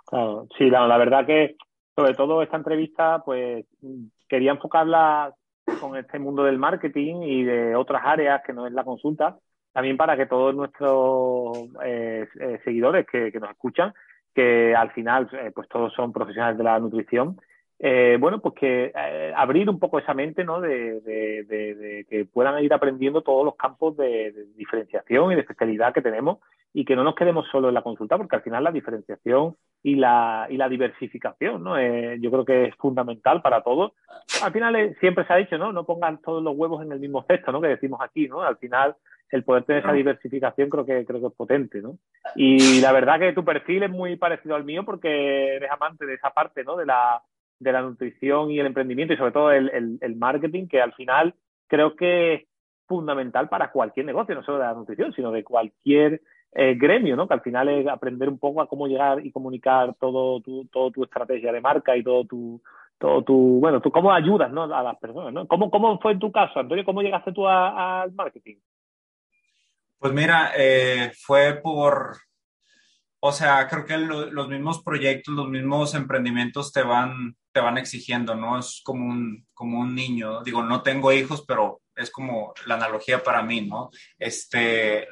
Claro, 0.05 0.47
sí, 0.57 0.65
la, 0.69 0.87
la, 0.87 0.97
verdad 0.97 1.25
que 1.25 1.55
sobre 1.95 2.13
todo 2.13 2.41
esta 2.41 2.57
entrevista, 2.57 3.23
pues 3.23 3.65
quería 4.27 4.51
enfocarla 4.51 5.33
con 5.79 5.97
este 5.97 6.19
mundo 6.19 6.43
del 6.43 6.57
marketing 6.57 7.21
y 7.23 7.43
de 7.43 7.75
otras 7.75 8.01
áreas 8.05 8.41
que 8.45 8.53
no 8.53 8.67
es 8.67 8.73
la 8.73 8.83
consulta, 8.83 9.37
también 9.73 9.97
para 9.97 10.15
que 10.15 10.25
todos 10.25 10.55
nuestros 10.55 11.57
eh, 11.83 12.27
eh, 12.39 12.59
seguidores 12.63 13.05
que, 13.05 13.31
que, 13.31 13.39
nos 13.39 13.51
escuchan, 13.51 13.93
que 14.33 14.75
al 14.75 14.91
final 14.91 15.29
eh, 15.33 15.51
pues 15.53 15.67
todos 15.67 15.93
son 15.93 16.13
profesionales 16.13 16.57
de 16.57 16.63
la 16.63 16.79
nutrición, 16.79 17.37
eh, 17.79 18.17
bueno, 18.19 18.39
pues 18.39 18.55
que 18.55 18.91
eh, 18.95 19.33
abrir 19.35 19.69
un 19.69 19.79
poco 19.79 19.99
esa 19.99 20.13
mente, 20.13 20.45
¿no? 20.45 20.61
De, 20.61 21.01
de, 21.01 22.05
que 22.09 22.25
puedan 22.25 22.63
ir 22.63 22.73
aprendiendo 22.73 23.21
todos 23.21 23.43
los 23.43 23.55
campos 23.55 23.97
de, 23.97 24.33
diferenciación 24.55 25.31
y 25.31 25.35
de 25.35 25.41
especialidad 25.41 25.93
que 25.93 26.01
tenemos 26.01 26.39
y 26.77 26.83
que 26.83 26.97
no 26.97 27.05
nos 27.05 27.15
quedemos 27.15 27.47
solo 27.49 27.69
en 27.69 27.73
la 27.73 27.81
consulta, 27.81 28.17
porque 28.17 28.35
al 28.35 28.41
final 28.41 28.61
la 28.61 28.71
diferenciación 28.73 29.55
y 29.81 29.95
la, 29.95 30.45
y 30.49 30.57
la 30.57 30.67
diversificación, 30.67 31.63
¿no? 31.63 31.77
Eh, 31.77 32.17
yo 32.19 32.29
creo 32.29 32.43
que 32.43 32.65
es 32.65 32.75
fundamental 32.75 33.41
para 33.41 33.61
todos. 33.61 33.93
Al 34.43 34.51
final 34.51 34.75
eh, 34.75 34.93
siempre 34.99 35.25
se 35.25 35.31
ha 35.31 35.37
dicho, 35.37 35.57
¿no? 35.57 35.71
No 35.71 35.85
pongan 35.85 36.21
todos 36.21 36.43
los 36.43 36.53
huevos 36.53 36.83
en 36.83 36.91
el 36.91 36.99
mismo 36.99 37.23
cesto, 37.29 37.53
¿no? 37.53 37.61
Que 37.61 37.69
decimos 37.69 38.01
aquí, 38.03 38.27
¿no? 38.27 38.41
Al 38.41 38.57
final 38.57 38.93
el 39.29 39.45
poder 39.45 39.63
tener 39.63 39.83
esa 39.83 39.93
diversificación 39.93 40.69
creo 40.69 40.85
que 40.85 41.05
creo 41.05 41.21
que 41.21 41.27
es 41.27 41.33
potente, 41.33 41.81
¿no? 41.81 41.97
Y 42.35 42.81
la 42.81 42.91
verdad 42.91 43.19
que 43.19 43.31
tu 43.31 43.45
perfil 43.45 43.83
es 43.83 43.89
muy 43.89 44.17
parecido 44.17 44.55
al 44.55 44.65
mío 44.65 44.83
porque 44.83 45.55
eres 45.55 45.71
amante 45.71 46.05
de 46.05 46.15
esa 46.15 46.31
parte, 46.31 46.65
¿no? 46.65 46.75
De 46.75 46.85
la 46.85 47.21
de 47.57 47.71
la 47.71 47.83
nutrición 47.83 48.51
y 48.51 48.59
el 48.59 48.65
emprendimiento 48.65 49.13
y 49.13 49.17
sobre 49.17 49.31
todo 49.31 49.49
el, 49.49 49.69
el, 49.69 49.97
el, 50.01 50.17
marketing, 50.17 50.67
que 50.67 50.81
al 50.81 50.91
final 50.91 51.35
creo 51.67 51.95
que 51.95 52.33
es 52.33 52.43
fundamental 52.85 53.47
para 53.47 53.71
cualquier 53.71 54.05
negocio, 54.05 54.35
no 54.35 54.43
solo 54.43 54.57
de 54.57 54.65
la 54.65 54.73
nutrición, 54.73 55.13
sino 55.13 55.31
de 55.31 55.45
cualquier 55.45 56.21
eh, 56.57 56.73
gremio, 56.75 57.17
¿no? 57.17 57.27
Que 57.27 57.33
al 57.33 57.41
final 57.41 57.67
es 57.67 57.85
aprender 57.85 58.29
un 58.29 58.39
poco 58.39 58.61
a 58.61 58.67
cómo 58.67 58.87
llegar 58.87 59.23
y 59.25 59.31
comunicar 59.31 59.93
todo 59.99 60.39
tu, 60.39 60.65
todo 60.67 60.89
tu 60.89 61.03
estrategia 61.03 61.51
de 61.51 61.59
marca 61.59 61.97
y 61.97 62.03
todo 62.03 62.23
tu, 62.23 62.61
todo 62.97 63.23
tu, 63.23 63.59
bueno, 63.59 63.81
tú 63.81 63.91
cómo 63.91 64.13
ayudas, 64.13 64.49
¿no? 64.53 64.63
A 64.63 64.81
las 64.81 64.97
personas, 64.97 65.33
¿no? 65.33 65.45
¿Cómo, 65.47 65.69
cómo 65.69 65.99
fue 65.99 66.13
en 66.13 66.19
tu 66.19 66.31
caso, 66.31 66.57
Antonio? 66.57 66.85
¿Cómo 66.85 67.01
llegaste 67.01 67.33
tú 67.33 67.45
al 67.45 68.09
marketing? 68.13 68.55
Pues 69.99 70.13
mira, 70.13 70.51
eh, 70.57 71.11
fue 71.19 71.59
por, 71.61 72.15
o 73.19 73.31
sea, 73.33 73.67
creo 73.67 73.85
que 73.85 73.97
lo, 73.97 74.31
los 74.31 74.47
mismos 74.47 74.81
proyectos, 74.81 75.35
los 75.35 75.49
mismos 75.49 75.93
emprendimientos 75.93 76.71
te 76.71 76.83
van, 76.83 77.35
te 77.51 77.59
van 77.59 77.77
exigiendo, 77.77 78.33
¿no? 78.33 78.59
Es 78.59 78.81
como 78.81 79.05
un, 79.05 79.45
como 79.53 79.81
un 79.81 79.93
niño. 79.93 80.41
Digo, 80.41 80.63
no 80.63 80.81
tengo 80.83 81.11
hijos, 81.11 81.43
pero 81.45 81.81
es 81.95 82.09
como 82.11 82.53
la 82.65 82.75
analogía 82.75 83.21
para 83.21 83.41
mí, 83.41 83.61
¿no? 83.61 83.89
Este, 84.17 85.07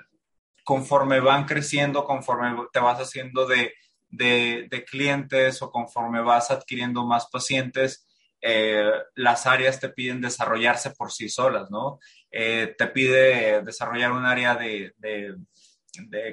conforme 0.63 1.20
van 1.20 1.46
creciendo, 1.46 2.05
conforme 2.05 2.55
te 2.72 2.79
vas 2.79 3.00
haciendo 3.00 3.46
de, 3.46 3.74
de, 4.10 4.86
clientes 4.89 5.62
o 5.62 5.72
conforme 5.72 6.22
vas 6.22 6.51
adquiriendo 6.51 7.05
más 7.05 7.27
pacientes, 7.27 8.08
eh, 8.41 8.91
las 9.15 9.46
áreas 9.48 9.79
te 9.79 9.89
piden 9.89 10.22
desarrollarse 10.22 10.91
por 10.91 11.12
sí 11.12 11.29
solas, 11.29 11.72
¿no? 11.72 12.00
Eh, 12.29 12.75
te 12.77 12.88
pide 12.88 13.62
desarrollar 13.63 14.12
un 14.12 14.25
área 14.25 14.55
de, 14.55 14.93
de, 14.98 15.36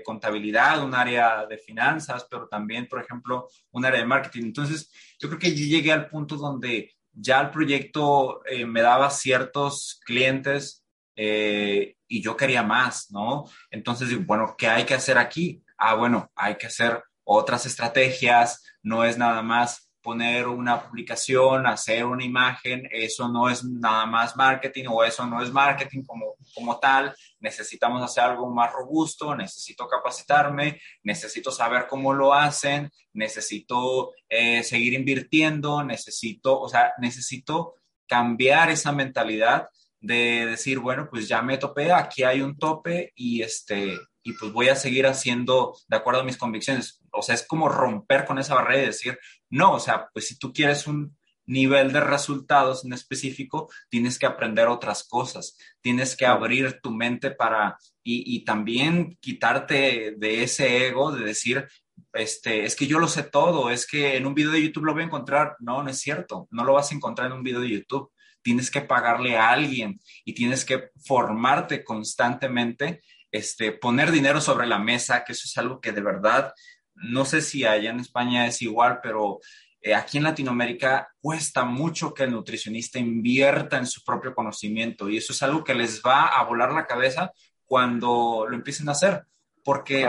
contabilidad, 0.02 0.82
un 0.82 0.94
área 0.94 1.46
de 1.46 1.58
finanzas, 1.58 2.26
pero 2.30 2.48
también, 2.48 2.88
por 2.88 3.02
ejemplo, 3.02 3.48
un 3.72 3.84
área 3.84 4.00
de 4.00 4.06
marketing. 4.06 4.44
Entonces, 4.44 4.90
yo 5.18 5.28
creo 5.28 5.38
que 5.38 5.54
llegué 5.54 5.92
al 5.92 6.08
punto 6.08 6.36
donde 6.36 6.94
ya 7.12 7.40
el 7.40 7.50
proyecto 7.50 8.44
eh, 8.46 8.64
me 8.64 8.82
daba 8.82 9.10
ciertos 9.10 10.00
clientes 10.04 10.84
y 11.16 12.22
yo 12.22 12.36
quería 12.36 12.62
más, 12.62 13.10
¿no? 13.10 13.44
Entonces, 13.70 14.26
bueno, 14.26 14.54
¿qué 14.56 14.68
hay 14.68 14.84
que 14.84 14.94
hacer 14.94 15.18
aquí? 15.18 15.62
Ah, 15.76 15.94
bueno, 15.94 16.30
hay 16.34 16.56
que 16.56 16.66
hacer 16.66 17.02
otras 17.24 17.66
estrategias, 17.66 18.64
no 18.82 19.04
es 19.04 19.18
nada 19.18 19.42
más 19.42 19.90
poner 20.02 20.48
una 20.48 20.82
publicación, 20.82 21.66
hacer 21.66 22.04
una 22.04 22.24
imagen, 22.24 22.88
eso 22.90 23.28
no 23.28 23.48
es 23.48 23.64
nada 23.64 24.06
más 24.06 24.36
marketing 24.36 24.86
o 24.88 25.04
eso 25.04 25.26
no 25.26 25.42
es 25.42 25.52
marketing 25.52 26.02
como, 26.04 26.36
como 26.54 26.78
tal, 26.78 27.14
necesitamos 27.38 28.02
hacer 28.02 28.24
algo 28.24 28.50
más 28.50 28.72
robusto, 28.72 29.34
necesito 29.34 29.86
capacitarme, 29.86 30.80
necesito 31.02 31.50
saber 31.50 31.86
cómo 31.86 32.12
lo 32.12 32.32
hacen, 32.32 32.90
necesito 33.12 34.12
eh, 34.28 34.62
seguir 34.62 34.94
invirtiendo, 34.94 35.84
necesito, 35.84 36.58
o 36.58 36.68
sea, 36.68 36.92
necesito 36.98 37.74
cambiar 38.06 38.70
esa 38.70 38.92
mentalidad 38.92 39.68
de 40.00 40.46
decir, 40.46 40.78
bueno, 40.78 41.08
pues 41.10 41.28
ya 41.28 41.42
me 41.42 41.58
topé, 41.58 41.92
aquí 41.92 42.22
hay 42.22 42.40
un 42.40 42.56
tope 42.56 43.12
y 43.14 43.42
este, 43.42 43.98
y 44.22 44.32
pues 44.34 44.52
voy 44.52 44.68
a 44.68 44.76
seguir 44.76 45.06
haciendo 45.06 45.76
de 45.88 45.96
acuerdo 45.96 46.20
a 46.20 46.24
mis 46.24 46.36
convicciones. 46.36 47.00
O 47.12 47.22
sea, 47.22 47.34
es 47.34 47.46
como 47.46 47.68
romper 47.68 48.24
con 48.24 48.38
esa 48.38 48.54
barrera 48.54 48.82
y 48.82 48.86
decir, 48.86 49.18
no, 49.50 49.72
o 49.72 49.80
sea, 49.80 50.08
pues 50.12 50.28
si 50.28 50.38
tú 50.38 50.52
quieres 50.52 50.86
un 50.86 51.16
nivel 51.46 51.92
de 51.92 52.00
resultados 52.00 52.84
en 52.84 52.92
específico, 52.92 53.68
tienes 53.88 54.18
que 54.18 54.26
aprender 54.26 54.68
otras 54.68 55.04
cosas, 55.04 55.56
tienes 55.80 56.16
que 56.16 56.26
abrir 56.26 56.80
tu 56.80 56.92
mente 56.92 57.32
para, 57.32 57.76
y, 58.02 58.36
y 58.36 58.44
también 58.44 59.18
quitarte 59.20 60.14
de 60.16 60.42
ese 60.44 60.86
ego 60.86 61.10
de 61.10 61.24
decir, 61.24 61.66
este, 62.12 62.64
es 62.64 62.76
que 62.76 62.86
yo 62.86 62.98
lo 62.98 63.08
sé 63.08 63.24
todo, 63.24 63.70
es 63.70 63.86
que 63.86 64.16
en 64.16 64.26
un 64.26 64.34
video 64.34 64.52
de 64.52 64.62
YouTube 64.62 64.84
lo 64.84 64.92
voy 64.92 65.02
a 65.02 65.06
encontrar. 65.06 65.56
No, 65.60 65.82
no 65.82 65.90
es 65.90 66.00
cierto, 66.00 66.48
no 66.50 66.64
lo 66.64 66.74
vas 66.74 66.90
a 66.90 66.94
encontrar 66.94 67.28
en 67.28 67.36
un 67.36 67.42
video 67.42 67.60
de 67.60 67.70
YouTube. 67.70 68.10
Tienes 68.42 68.70
que 68.70 68.80
pagarle 68.80 69.36
a 69.36 69.50
alguien 69.50 70.00
y 70.24 70.34
tienes 70.34 70.64
que 70.64 70.90
formarte 71.04 71.84
constantemente 71.84 73.02
este, 73.30 73.72
poner 73.72 74.10
dinero 74.10 74.40
sobre 74.40 74.66
la 74.66 74.78
mesa, 74.78 75.24
que 75.24 75.32
eso 75.32 75.42
es 75.44 75.56
algo 75.58 75.80
que 75.80 75.92
de 75.92 76.00
verdad, 76.00 76.52
no 76.94 77.24
sé 77.24 77.42
si 77.42 77.64
allá 77.64 77.90
en 77.90 78.00
España 78.00 78.46
es 78.46 78.60
igual, 78.62 79.00
pero 79.02 79.40
eh, 79.80 79.94
aquí 79.94 80.18
en 80.18 80.24
Latinoamérica 80.24 81.08
cuesta 81.20 81.64
mucho 81.64 82.12
que 82.12 82.24
el 82.24 82.32
nutricionista 82.32 82.98
invierta 82.98 83.78
en 83.78 83.86
su 83.86 84.02
propio 84.02 84.34
conocimiento 84.34 85.08
y 85.08 85.16
eso 85.16 85.32
es 85.32 85.42
algo 85.42 85.64
que 85.64 85.74
les 85.74 86.02
va 86.02 86.26
a 86.26 86.44
volar 86.44 86.72
la 86.72 86.86
cabeza 86.86 87.32
cuando 87.64 88.46
lo 88.48 88.56
empiecen 88.56 88.88
a 88.88 88.92
hacer, 88.92 89.24
porque 89.64 90.06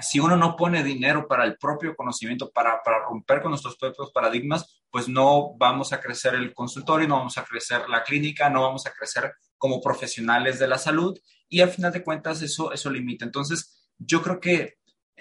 si 0.00 0.20
uno 0.20 0.36
no 0.36 0.56
pone 0.56 0.82
dinero 0.82 1.26
para 1.28 1.44
el 1.44 1.56
propio 1.56 1.94
conocimiento, 1.94 2.50
para, 2.50 2.82
para 2.82 3.04
romper 3.04 3.40
con 3.40 3.50
nuestros 3.50 3.76
propios 3.76 4.10
paradigmas, 4.12 4.82
pues 4.90 5.08
no 5.08 5.54
vamos 5.56 5.92
a 5.92 6.00
crecer 6.00 6.34
el 6.34 6.52
consultorio, 6.54 7.08
no 7.08 7.16
vamos 7.16 7.38
a 7.38 7.44
crecer 7.44 7.88
la 7.88 8.02
clínica, 8.02 8.50
no 8.50 8.62
vamos 8.62 8.86
a 8.86 8.92
crecer 8.92 9.32
como 9.58 9.80
profesionales 9.80 10.58
de 10.58 10.68
la 10.68 10.78
salud 10.78 11.18
y 11.48 11.60
al 11.60 11.70
final 11.70 11.92
de 11.92 12.02
cuentas 12.02 12.42
eso, 12.42 12.72
eso 12.72 12.90
limita. 12.90 13.24
Entonces, 13.24 13.88
yo 13.98 14.22
creo 14.22 14.40
que 14.40 14.78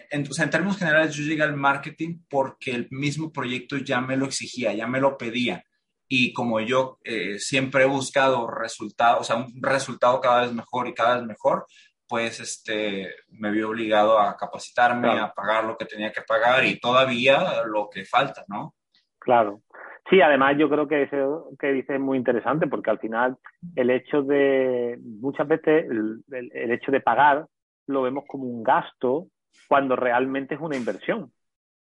en, 0.10 0.24
términos 0.50 0.78
generales 0.78 1.16
yo 1.16 1.24
llegué 1.24 1.44
al 1.44 1.56
marketing 1.56 2.20
porque 2.30 2.72
el 2.72 2.88
mismo 2.92 3.32
proyecto 3.32 3.78
ya 3.78 4.02
me 4.02 4.18
lo 4.18 4.26
exigía, 4.26 4.74
ya 4.74 4.88
me 4.88 5.00
lo 5.00 5.18
pedía. 5.18 5.64
Y 6.08 6.34
como 6.34 6.60
yo 6.60 7.00
eh, 7.04 7.40
siempre 7.40 7.84
he 7.84 7.88
buscado 7.88 8.48
resultados, 8.48 9.22
o 9.22 9.24
sea, 9.24 9.36
un 9.38 9.62
resultado 9.62 10.22
cada 10.22 10.42
vez 10.42 10.54
mejor 10.54 10.88
y 10.88 10.94
cada 10.94 11.18
vez 11.18 11.26
mejor, 11.26 11.66
pues 12.14 12.40
este, 12.40 13.10
me 13.32 13.50
vi 13.50 13.64
obligado 13.64 14.20
a 14.20 14.38
capacitarme, 14.38 15.20
a 15.20 15.34
pagar 15.34 15.64
lo 15.64 15.76
que 15.76 15.86
tenía 15.86 16.12
que 16.12 16.22
pagar 16.22 16.64
y 16.64 16.80
todavía 16.80 17.64
lo 17.66 17.90
que 17.90 18.06
falta, 18.06 18.46
¿no? 18.48 18.76
Claro. 19.18 19.62
Sí, 20.08 20.22
además 20.22 20.56
yo 20.60 20.70
creo 20.70 20.88
que 20.88 21.02
eso 21.02 21.50
que 21.58 21.74
dice 21.74 21.96
es 21.96 22.00
muy 22.00 22.20
interesante 22.20 22.68
porque 22.68 22.92
al 22.92 23.00
final 23.00 23.38
el 23.76 23.90
hecho 23.90 24.22
de, 24.22 25.00
muchas 25.02 25.48
veces 25.48 25.88
el, 25.90 26.72
hecho 26.72 26.92
de 26.92 27.02
pagar 27.02 27.48
lo 27.88 28.04
vemos 28.04 28.26
como 28.28 28.44
un 28.44 28.62
gasto 28.62 29.26
cuando 29.68 29.96
realmente 29.96 30.54
es 30.54 30.62
una 30.62 30.78
inversión. 30.78 31.32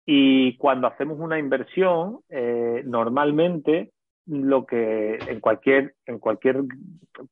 Y 0.05 0.57
cuando 0.57 0.87
hacemos 0.87 1.17
una 1.19 1.39
inversión, 1.39 2.19
eh, 2.27 2.83
normalmente 2.85 3.93
lo 4.25 4.65
que 4.65 5.19
en 5.25 5.39
cualquier, 5.39 5.95
en 6.05 6.19
cualquier 6.19 6.63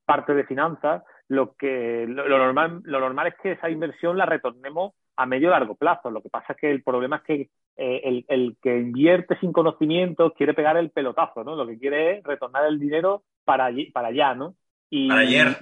parte 0.06 0.34
de 0.34 0.46
finanzas, 0.46 1.04
lo 1.28 1.56
que 1.56 2.06
lo, 2.08 2.28
normal, 2.28 2.82
lo 2.84 3.00
normal 3.00 3.28
es 3.28 3.36
que 3.42 3.54
esa 3.54 3.70
inversión 3.70 4.18
la 4.18 4.26
retornemos 4.26 4.94
a 5.16 5.26
medio 5.26 5.50
largo 5.50 5.76
plazo. 5.76 6.12
Lo 6.12 6.22
que 6.22 6.30
pasa 6.30 6.54
es 6.54 6.60
que 6.60 6.72
el 6.72 6.84
problema 6.84 7.18
es 7.18 7.24
que 7.24 7.50
eh, 7.78 8.02
el, 8.04 8.26
el, 8.28 8.58
que 8.62 8.78
invierte 8.78 9.38
sin 9.40 9.52
conocimiento 9.52 10.34
quiere 10.34 10.54
pegar 10.54 10.78
el 10.78 10.92
pelotazo, 10.92 11.44
¿no? 11.44 11.56
Lo 11.56 11.66
que 11.66 11.80
quiere 11.80 12.18
es 12.18 12.24
retornar 12.24 12.66
el 12.66 12.80
dinero 12.80 13.24
para, 13.44 13.66
allí, 13.66 13.92
para 13.92 14.10
allá, 14.10 14.36
¿no? 14.36 14.56
Y, 14.90 15.08
para 15.08 15.22
ayer. 15.22 15.58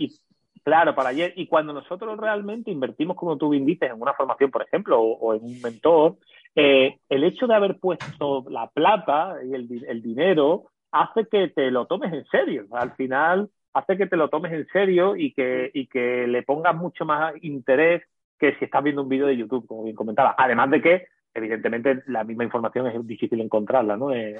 claro, 0.63 0.95
para 0.95 1.09
ayer. 1.09 1.33
Y 1.35 1.47
cuando 1.47 1.71
nosotros 1.71 2.19
realmente 2.19 2.71
invertimos, 2.71 3.15
como 3.15 3.37
tú 3.37 3.49
bien 3.49 3.65
dices, 3.65 3.89
en 3.89 4.01
una 4.01 4.13
formación, 4.13 4.51
por 4.51 4.63
ejemplo, 4.63 4.99
o, 4.99 5.33
en 5.33 5.43
un 5.43 5.61
mentor, 5.61 6.17
eh, 6.55 6.97
el 7.09 7.23
hecho 7.23 7.47
de 7.47 7.55
haber 7.55 7.79
puesto 7.79 8.43
la 8.49 8.69
plata 8.69 9.37
y 9.43 9.53
el, 9.53 9.85
el 9.87 10.01
dinero 10.01 10.65
hace 10.91 11.25
que 11.27 11.47
te 11.49 11.71
lo 11.71 11.85
tomes 11.85 12.13
en 12.13 12.25
serio. 12.25 12.65
Al 12.71 12.93
final 12.95 13.49
hace 13.73 13.97
que 13.97 14.07
te 14.07 14.17
lo 14.17 14.29
tomes 14.29 14.53
en 14.53 14.67
serio 14.67 15.15
y 15.15 15.33
que, 15.33 15.71
y 15.73 15.87
que 15.87 16.27
le 16.27 16.43
pongas 16.43 16.75
mucho 16.75 17.05
más 17.05 17.33
interés 17.41 18.03
que 18.39 18.55
si 18.55 18.65
estás 18.65 18.83
viendo 18.83 19.01
un 19.01 19.09
vídeo 19.09 19.27
de 19.27 19.37
YouTube, 19.37 19.67
como 19.67 19.83
bien 19.83 19.95
comentaba. 19.95 20.35
Además 20.37 20.69
de 20.69 20.81
que, 20.81 21.07
evidentemente, 21.33 22.03
la 22.07 22.23
misma 22.23 22.43
información 22.43 22.87
es 22.87 23.07
difícil 23.07 23.39
encontrarla 23.41 23.97
¿no? 23.97 24.13
en, 24.13 24.35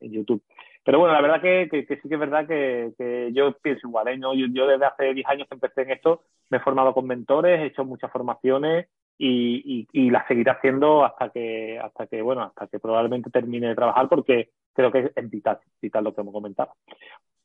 YouTube. 0.00 0.42
Pero 0.84 1.00
bueno, 1.00 1.12
la 1.12 1.20
verdad 1.20 1.40
que, 1.40 1.68
que, 1.70 1.96
sí 1.96 2.08
que 2.08 2.14
es 2.14 2.20
verdad 2.20 2.46
que, 2.46 3.30
yo 3.32 3.52
pienso 3.58 3.88
igual. 3.88 4.08
¿eh? 4.08 4.18
yo, 4.18 4.66
desde 4.66 4.84
hace 4.84 5.14
10 5.14 5.26
años 5.26 5.48
que 5.48 5.54
empecé 5.54 5.82
en 5.82 5.90
esto, 5.90 6.22
me 6.50 6.58
he 6.58 6.60
formado 6.60 6.94
con 6.94 7.06
mentores, 7.06 7.60
he 7.60 7.66
hecho 7.66 7.84
muchas 7.84 8.12
formaciones 8.12 8.86
y, 9.18 9.88
y, 9.92 10.10
las 10.10 10.28
seguiré 10.28 10.52
haciendo 10.52 11.04
hasta 11.04 11.30
que, 11.30 11.78
hasta 11.78 12.06
que, 12.06 12.22
bueno, 12.22 12.42
hasta 12.42 12.68
que 12.68 12.78
probablemente 12.78 13.30
termine 13.30 13.68
de 13.68 13.74
trabajar 13.74 14.08
porque 14.08 14.50
creo 14.72 14.92
que 14.92 15.10
es 15.14 15.30
vital, 15.30 15.58
vital 15.82 16.04
lo 16.04 16.14
que 16.14 16.20
hemos 16.20 16.32
comentado. 16.32 16.72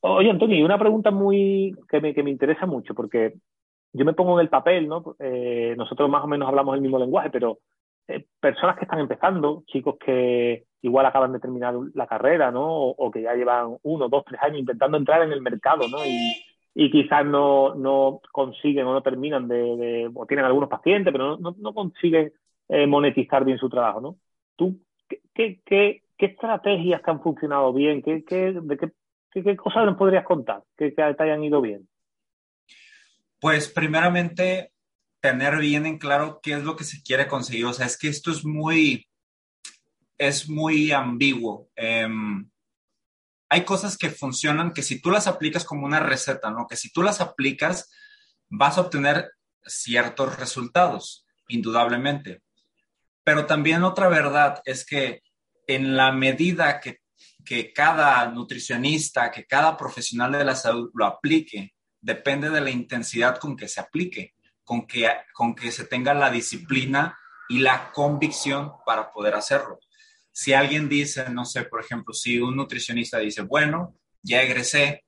Oye, 0.06 0.28
Antonio, 0.30 0.62
una 0.66 0.78
pregunta 0.78 1.10
muy 1.10 1.74
que 1.88 1.98
me, 1.98 2.12
que 2.12 2.22
me 2.22 2.30
interesa 2.30 2.66
mucho, 2.66 2.94
porque 2.94 3.34
yo 3.94 4.04
me 4.04 4.12
pongo 4.12 4.38
en 4.38 4.42
el 4.44 4.50
papel, 4.50 4.86
¿no? 4.86 5.16
Eh, 5.18 5.74
nosotros 5.78 6.10
más 6.10 6.22
o 6.22 6.26
menos 6.26 6.46
hablamos 6.46 6.74
el 6.74 6.82
mismo 6.82 6.98
lenguaje, 6.98 7.30
pero 7.30 7.60
eh, 8.08 8.26
personas 8.38 8.76
que 8.76 8.84
están 8.84 8.98
empezando, 8.98 9.64
chicos 9.66 9.96
que 9.98 10.64
igual 10.82 11.06
acaban 11.06 11.32
de 11.32 11.40
terminar 11.40 11.74
la 11.94 12.06
carrera, 12.06 12.50
¿no? 12.50 12.66
O, 12.70 13.10
que 13.10 13.22
ya 13.22 13.34
llevan 13.34 13.78
uno, 13.82 14.10
dos, 14.10 14.24
tres 14.26 14.42
años 14.42 14.58
intentando 14.58 14.98
entrar 14.98 15.22
en 15.22 15.32
el 15.32 15.40
mercado, 15.40 15.88
¿no? 15.88 16.04
Y, 16.04 16.34
y 16.74 16.90
quizás 16.90 17.24
no, 17.24 17.74
no 17.74 18.20
consiguen 18.30 18.86
o 18.86 18.92
no 18.92 19.02
terminan 19.02 19.48
de, 19.48 20.10
o 20.14 20.26
tienen 20.26 20.44
algunos 20.44 20.68
pacientes, 20.68 21.12
pero 21.12 21.38
no, 21.38 21.56
no, 21.58 21.72
consiguen 21.72 22.30
eh, 22.68 22.86
monetizar 22.86 23.42
bien 23.46 23.56
su 23.56 23.70
trabajo, 23.70 24.02
¿no? 24.02 24.16
¿Tú 24.56 24.82
qué, 25.08 25.22
qué, 25.64 26.02
qué, 26.18 26.26
estrategias 26.26 27.02
te 27.02 27.10
han 27.10 27.22
funcionado 27.22 27.72
bien? 27.72 28.02
¿Qué, 28.02 28.22
qué, 28.24 28.52
de 28.52 28.76
qué, 28.76 28.92
qué, 29.42 29.56
cosas 29.56 29.84
nos 29.84 29.96
podrías 29.96 30.24
contar 30.24 30.62
que, 30.76 30.90
te 30.90 31.02
hayan 31.02 31.42
ido 31.42 31.60
bien? 31.60 31.88
Pues 33.40 33.68
primeramente 33.68 34.72
tener 35.20 35.58
bien 35.58 35.86
en 35.86 35.98
claro 35.98 36.40
qué 36.42 36.52
es 36.52 36.64
lo 36.64 36.76
que 36.76 36.84
se 36.84 37.02
quiere 37.02 37.26
conseguir. 37.26 37.66
O 37.66 37.72
sea, 37.72 37.86
es 37.86 37.98
que 37.98 38.08
esto 38.08 38.30
es 38.30 38.44
muy, 38.44 39.08
es 40.18 40.48
muy 40.48 40.92
ambiguo. 40.92 41.68
Em, 41.74 42.48
hay 43.48 43.64
cosas 43.64 43.96
que 43.96 44.10
funcionan 44.10 44.72
que 44.72 44.82
si 44.82 45.00
tú 45.00 45.10
las 45.10 45.26
aplicas 45.26 45.64
como 45.64 45.86
una 45.86 46.00
receta, 46.00 46.50
¿no? 46.50 46.66
Que 46.66 46.76
si 46.76 46.92
tú 46.92 47.02
las 47.02 47.20
aplicas, 47.20 47.90
vas 48.48 48.78
a 48.78 48.82
obtener 48.82 49.30
ciertos 49.64 50.38
resultados, 50.38 51.26
indudablemente. 51.48 52.42
Pero 53.22 53.46
también 53.46 53.82
otra 53.82 54.08
verdad 54.08 54.60
es 54.64 54.84
que 54.84 55.22
en 55.66 55.96
la 55.96 56.12
medida 56.12 56.80
que, 56.80 56.98
que 57.44 57.72
cada 57.72 58.26
nutricionista, 58.30 59.30
que 59.30 59.46
cada 59.46 59.76
profesional 59.76 60.32
de 60.32 60.44
la 60.44 60.56
salud 60.56 60.90
lo 60.94 61.06
aplique, 61.06 61.74
depende 62.00 62.50
de 62.50 62.60
la 62.60 62.70
intensidad 62.70 63.38
con 63.38 63.56
que 63.56 63.68
se 63.68 63.80
aplique, 63.80 64.34
con 64.64 64.86
que, 64.86 65.10
con 65.32 65.54
que 65.54 65.70
se 65.70 65.84
tenga 65.84 66.14
la 66.14 66.30
disciplina 66.30 67.18
y 67.48 67.58
la 67.58 67.92
convicción 67.92 68.72
para 68.86 69.12
poder 69.12 69.34
hacerlo 69.34 69.78
si 70.34 70.52
alguien 70.52 70.88
dice, 70.88 71.30
no 71.30 71.44
sé, 71.44 71.62
por 71.62 71.80
ejemplo, 71.80 72.12
si 72.12 72.40
un 72.40 72.56
nutricionista 72.56 73.18
dice, 73.18 73.42
bueno, 73.42 73.94
ya 74.20 74.42
egresé, 74.42 75.04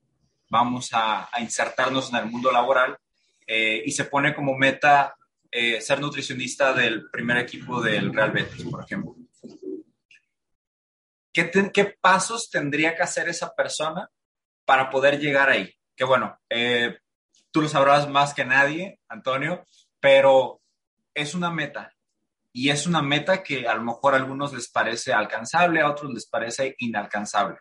vamos 0.49 0.91
a, 0.93 1.29
insertarnos 1.41 2.11
en 2.11 2.17
el 2.17 2.27
mundo 2.27 2.53
laboral 2.53 2.97
eh, 3.45 3.83
y 3.85 3.91
se 3.91 4.05
pone 4.05 4.33
como 4.37 4.57
meta 4.57 5.17
eh, 5.51 5.81
ser 5.81 6.01
nutricionista 6.01 6.73
del 6.73 7.11
primer 7.11 7.39
equipo 7.39 7.83
del 7.83 8.15
Real 8.15 8.31
Betis, 8.31 8.63
por 8.63 8.85
ejemplo. 8.85 9.17
¿Qué, 11.37 11.71
¿Qué, 11.71 11.85
pasos 12.01 12.49
tendría 12.49 12.97
que 12.97 13.03
hacer 13.03 13.29
esa 13.29 13.55
persona 13.55 14.09
para 14.65 14.89
poder 14.89 15.21
llegar 15.21 15.51
ahí? 15.51 15.71
Que 15.95 16.05
bueno, 16.05 16.39
eh, 16.49 16.97
tú 17.51 17.61
lo 17.61 17.69
sabrás 17.69 18.09
más 18.09 18.33
que 18.33 18.47
nadie, 18.47 19.01
Antonio, 19.07 19.67
pero 20.01 20.63
es 21.13 21.35
una 21.35 21.51
meta. 21.51 21.93
Y 22.55 22.71
es 22.71 22.87
una 22.87 23.03
meta 23.03 23.43
que 23.43 23.69
a 23.69 23.75
lo 23.75 23.83
mejor 23.83 24.15
a 24.15 24.17
algunos 24.17 24.55
les 24.55 24.71
parece 24.71 25.13
alcanzable, 25.13 25.83
a 25.83 25.91
otros 25.91 26.11
les 26.11 26.27
parece 26.27 26.75
inalcanzable. 26.79 27.59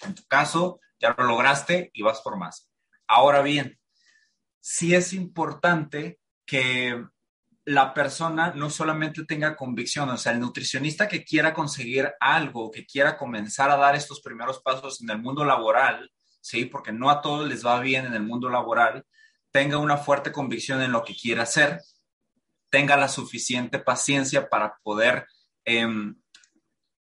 En 0.00 0.14
tu 0.14 0.24
caso, 0.24 0.80
ya 0.98 1.14
lo 1.18 1.24
lograste 1.24 1.90
y 1.92 2.00
vas 2.00 2.22
por 2.22 2.38
más. 2.38 2.70
Ahora 3.06 3.42
bien, 3.42 3.78
sí 4.58 4.94
es 4.94 5.12
importante 5.12 6.18
que 6.46 7.04
la 7.68 7.92
persona 7.92 8.54
no 8.56 8.70
solamente 8.70 9.26
tenga 9.26 9.54
convicción, 9.54 10.08
o 10.08 10.16
sea, 10.16 10.32
el 10.32 10.40
nutricionista 10.40 11.06
que 11.06 11.22
quiera 11.22 11.52
conseguir 11.52 12.10
algo, 12.18 12.70
que 12.70 12.86
quiera 12.86 13.18
comenzar 13.18 13.70
a 13.70 13.76
dar 13.76 13.94
estos 13.94 14.22
primeros 14.22 14.62
pasos 14.62 15.02
en 15.02 15.10
el 15.10 15.18
mundo 15.18 15.44
laboral, 15.44 16.10
¿sí? 16.40 16.64
Porque 16.64 16.92
no 16.92 17.10
a 17.10 17.20
todos 17.20 17.46
les 17.46 17.66
va 17.66 17.78
bien 17.80 18.06
en 18.06 18.14
el 18.14 18.22
mundo 18.22 18.48
laboral, 18.48 19.04
tenga 19.50 19.76
una 19.76 19.98
fuerte 19.98 20.32
convicción 20.32 20.80
en 20.80 20.92
lo 20.92 21.04
que 21.04 21.14
quiera 21.14 21.42
hacer, 21.42 21.82
tenga 22.70 22.96
la 22.96 23.08
suficiente 23.08 23.78
paciencia 23.78 24.48
para 24.48 24.78
poder 24.82 25.26
em, 25.66 26.16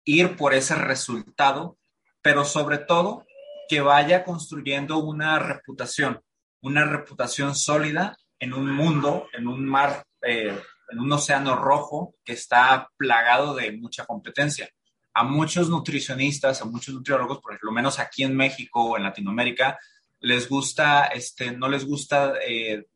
ir 0.04 0.36
por 0.36 0.54
ese 0.54 0.76
resultado, 0.76 1.76
pero 2.20 2.44
sobre 2.44 2.78
todo 2.78 3.26
que 3.68 3.80
vaya 3.80 4.22
construyendo 4.22 4.98
una 4.98 5.40
reputación, 5.40 6.22
una 6.60 6.84
reputación 6.84 7.56
sólida 7.56 8.16
en 8.38 8.54
un 8.54 8.70
mundo, 8.70 9.26
en 9.32 9.48
un 9.48 9.66
mar, 9.66 10.04
eh, 10.22 10.58
en 10.88 11.00
un 11.00 11.12
océano 11.12 11.56
rojo 11.56 12.14
que 12.24 12.32
está 12.32 12.88
plagado 12.96 13.54
de 13.54 13.72
mucha 13.72 14.04
competencia. 14.04 14.68
A 15.14 15.24
muchos 15.24 15.68
nutricionistas, 15.68 16.62
a 16.62 16.64
muchos 16.64 16.94
nutriólogos, 16.94 17.40
por 17.40 17.58
lo 17.62 17.72
menos 17.72 17.98
aquí 17.98 18.22
en 18.22 18.36
México 18.36 18.82
o 18.82 18.96
en 18.96 19.02
Latinoamérica, 19.02 19.78
les 20.20 20.48
gusta, 20.48 21.06
este, 21.06 21.52
no 21.52 21.68
les 21.68 21.84
gusta 21.84 22.34
eh, 22.46 22.86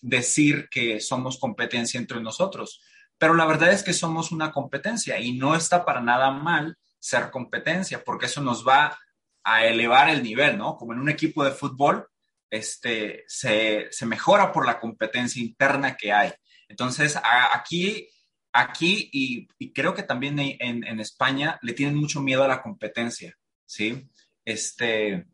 decir 0.00 0.68
que 0.70 1.00
somos 1.00 1.38
competencia 1.38 1.98
entre 1.98 2.20
nosotros, 2.20 2.82
pero 3.18 3.34
la 3.34 3.46
verdad 3.46 3.72
es 3.72 3.82
que 3.82 3.92
somos 3.92 4.30
una 4.30 4.52
competencia 4.52 5.18
y 5.18 5.32
no 5.32 5.54
está 5.54 5.84
para 5.84 6.00
nada 6.00 6.30
mal 6.30 6.76
ser 6.98 7.30
competencia, 7.30 8.02
porque 8.04 8.26
eso 8.26 8.40
nos 8.40 8.66
va 8.66 8.98
a 9.42 9.64
elevar 9.64 10.10
el 10.10 10.22
nivel, 10.22 10.58
¿no? 10.58 10.76
Como 10.76 10.92
en 10.92 10.98
un 10.98 11.08
equipo 11.08 11.44
de 11.44 11.52
fútbol, 11.52 12.06
este, 12.50 13.24
se, 13.26 13.88
mejora 14.06 14.52
por 14.52 14.66
la 14.66 14.78
competencia 14.78 15.42
interna 15.42 15.96
que 15.96 16.12
hay. 16.12 16.32
Entonces, 16.68 17.18
aquí, 17.52 18.08
aquí 18.52 19.08
y, 19.12 19.72
creo 19.72 19.94
que 19.94 20.02
también 20.02 20.38
en, 20.38 21.00
España 21.00 21.58
le 21.62 21.72
tienen 21.72 21.96
mucho 21.96 22.20
miedo 22.20 22.44
a 22.44 22.48
la 22.48 22.62
competencia, 22.62 23.36
¿sí? 23.66 24.08
Este, 24.44 25.26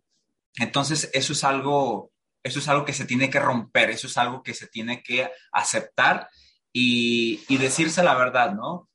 entonces, 0.56 1.10
eso 1.12 1.32
es 1.32 1.44
algo, 1.44 2.12
eso 2.42 2.58
es 2.58 2.68
algo 2.68 2.84
que 2.84 2.92
se 2.92 3.04
tiene 3.04 3.30
que 3.30 3.40
romper, 3.40 3.90
eso 3.90 4.06
es 4.06 4.18
algo 4.18 4.42
que 4.42 4.54
se 4.54 4.66
tiene 4.66 5.02
que 5.02 5.30
aceptar 5.52 6.28
y, 6.72 7.42
y 7.48 7.56
decirse 7.56 8.02
la 8.02 8.14
verdad, 8.14 8.54
¿no? 8.54 8.88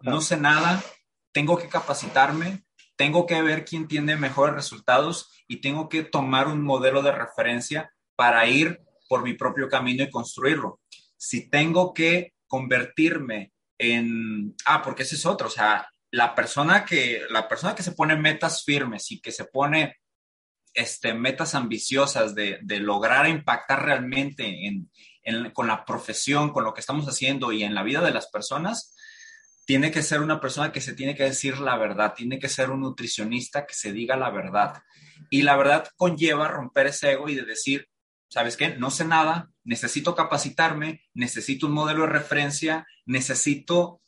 No 0.00 0.20
sé 0.20 0.36
nada, 0.36 0.82
tengo 1.32 1.56
que 1.56 1.68
capacitarme, 1.68 2.64
tengo 2.96 3.26
que 3.26 3.40
ver 3.42 3.64
quién 3.64 3.88
tiene 3.88 4.16
mejores 4.16 4.54
resultados 4.54 5.30
y 5.48 5.60
tengo 5.60 5.88
que 5.88 6.02
tomar 6.02 6.48
un 6.48 6.62
modelo 6.62 7.02
de 7.02 7.12
referencia 7.12 7.92
para 8.16 8.46
ir 8.46 8.80
por 9.08 9.22
mi 9.22 9.34
propio 9.34 9.68
camino 9.68 10.04
y 10.04 10.10
construirlo. 10.10 10.80
Si 11.24 11.48
tengo 11.48 11.94
que 11.94 12.34
convertirme 12.48 13.52
en, 13.78 14.56
ah, 14.66 14.82
porque 14.82 15.04
ese 15.04 15.14
es 15.14 15.24
otro, 15.24 15.46
o 15.46 15.50
sea, 15.50 15.88
la 16.10 16.34
persona 16.34 16.84
que, 16.84 17.22
la 17.30 17.46
persona 17.46 17.76
que 17.76 17.84
se 17.84 17.92
pone 17.92 18.16
metas 18.16 18.64
firmes 18.64 19.08
y 19.12 19.20
que 19.20 19.30
se 19.30 19.44
pone 19.44 19.98
este, 20.74 21.14
metas 21.14 21.54
ambiciosas 21.54 22.34
de, 22.34 22.58
lograr 22.80 23.28
impactar 23.28 23.84
realmente 23.84 24.52
con 25.52 25.68
la 25.68 25.84
profesión, 25.84 26.52
con 26.52 26.64
lo 26.64 26.74
que 26.74 26.80
estamos 26.80 27.06
haciendo 27.06 27.52
y 27.52 27.62
en 27.62 27.76
la 27.76 27.84
vida 27.84 28.00
de 28.00 28.12
las 28.12 28.28
personas, 28.28 28.96
tiene 29.64 29.92
que 29.92 30.02
ser 30.02 30.22
una 30.22 30.40
persona 30.40 30.72
que 30.72 30.80
se 30.80 30.92
tiene 30.92 31.14
que 31.14 31.22
decir 31.22 31.60
la 31.60 31.76
verdad, 31.76 32.14
tiene 32.16 32.40
que 32.40 32.48
ser 32.48 32.70
un 32.70 32.80
nutricionista 32.80 33.64
que 33.64 33.74
se 33.74 33.92
diga 33.92 34.16
la 34.16 34.30
verdad. 34.30 34.82
Y 35.30 35.42
la 35.42 35.56
verdad 35.56 35.86
conlleva 35.96 36.48
romper 36.48 36.88
ese 36.88 37.12
ego 37.12 37.28
y 37.28 37.36
de 37.36 37.44
decir, 37.44 37.88
¿sabes 38.32 38.56
qué? 38.56 38.76
No 38.78 38.90
sé 38.90 39.04
nada, 39.04 39.50
necesito 39.62 40.14
capacitarme, 40.14 41.02
necesito 41.12 41.66
un 41.66 41.74
modelo 41.74 42.04
de 42.04 42.14
referencia, 42.14 42.86
necesito 43.04 44.00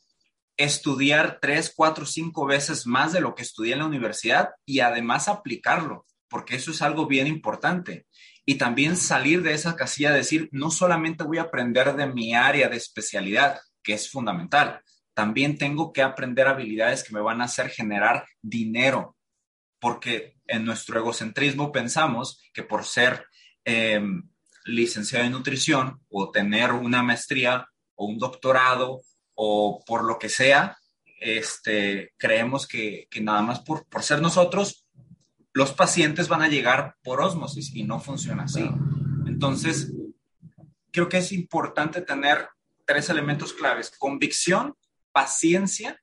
estudiar 0.57 1.41
tres, 1.43 1.71
cuatro, 1.77 2.07
cinco 2.07 2.47
veces 2.47 2.87
más 2.87 3.13
de 3.13 3.21
lo 3.21 3.35
que 3.35 3.43
estudié 3.43 3.75
en 3.75 3.81
la 3.81 3.87
universidad 3.87 4.53
y 4.65 4.81
además 4.81 5.29
aplicarlo, 5.29 6.07
porque 6.27 6.57
eso 6.57 6.71
es 6.71 6.81
algo 6.81 7.07
bien 7.07 7.27
importante. 7.27 8.07
Y 8.47 8.55
también 8.55 8.97
salir 8.97 9.43
de 9.43 9.53
esa 9.53 9.77
casilla 9.77 10.13
de 10.13 10.19
decir, 10.19 10.49
no 10.53 10.71
solamente 10.71 11.25
voy 11.25 11.37
a 11.37 11.43
aprender 11.43 11.95
de 11.95 12.07
mi 12.07 12.35
área 12.35 12.71
de 12.71 12.79
especialidad, 12.79 13.61
que 13.83 13.93
es 13.93 14.11
fundamental, 14.11 14.81
también 15.13 15.59
tengo 15.59 15.93
que 15.93 16.01
aprender 16.01 16.47
habilidades 16.47 17.05
que 17.05 17.13
me 17.13 17.21
van 17.21 17.43
a 17.43 17.45
hacer 17.45 17.69
generar 17.69 18.27
dinero, 18.41 19.19
porque 19.79 20.39
en 20.47 20.65
nuestro 20.65 20.99
egocentrismo 20.99 21.73
pensamos 21.73 22.43
que 22.55 22.63
por 22.63 22.87
ser 22.87 23.27
em, 23.65 24.29
licenciado 24.65 25.25
en 25.25 25.33
nutrición 25.33 26.01
o 26.09 26.31
tener 26.31 26.73
una 26.73 27.03
maestría 27.03 27.69
o 27.95 28.07
un 28.07 28.19
doctorado 28.19 29.03
o 29.35 29.83
por 29.87 30.05
lo 30.05 30.19
que 30.19 30.29
sea, 30.29 30.77
este, 31.21 32.13
creemos 32.17 32.67
que, 32.67 33.09
nada 33.21 33.43
más 33.43 33.61
por, 33.61 33.87
por 33.87 34.03
ser 34.03 34.21
nosotros, 34.21 34.87
los 35.53 35.73
pacientes 35.73 36.29
van 36.29 36.43
a 36.43 36.49
llegar 36.49 36.97
por 37.03 37.21
osmosis 37.21 37.75
y 37.75 37.85
no 37.85 38.01
funciona 38.01 38.45
así. 38.45 38.69
Entonces, 39.27 39.93
creo 40.91 41.09
que 41.09 41.19
es 41.19 41.33
importante 41.33 42.01
tener 42.01 42.49
tres 42.85 43.09
elementos 43.09 43.53
claves, 43.53 43.91
convicción, 43.99 44.77
paciencia 45.13 46.01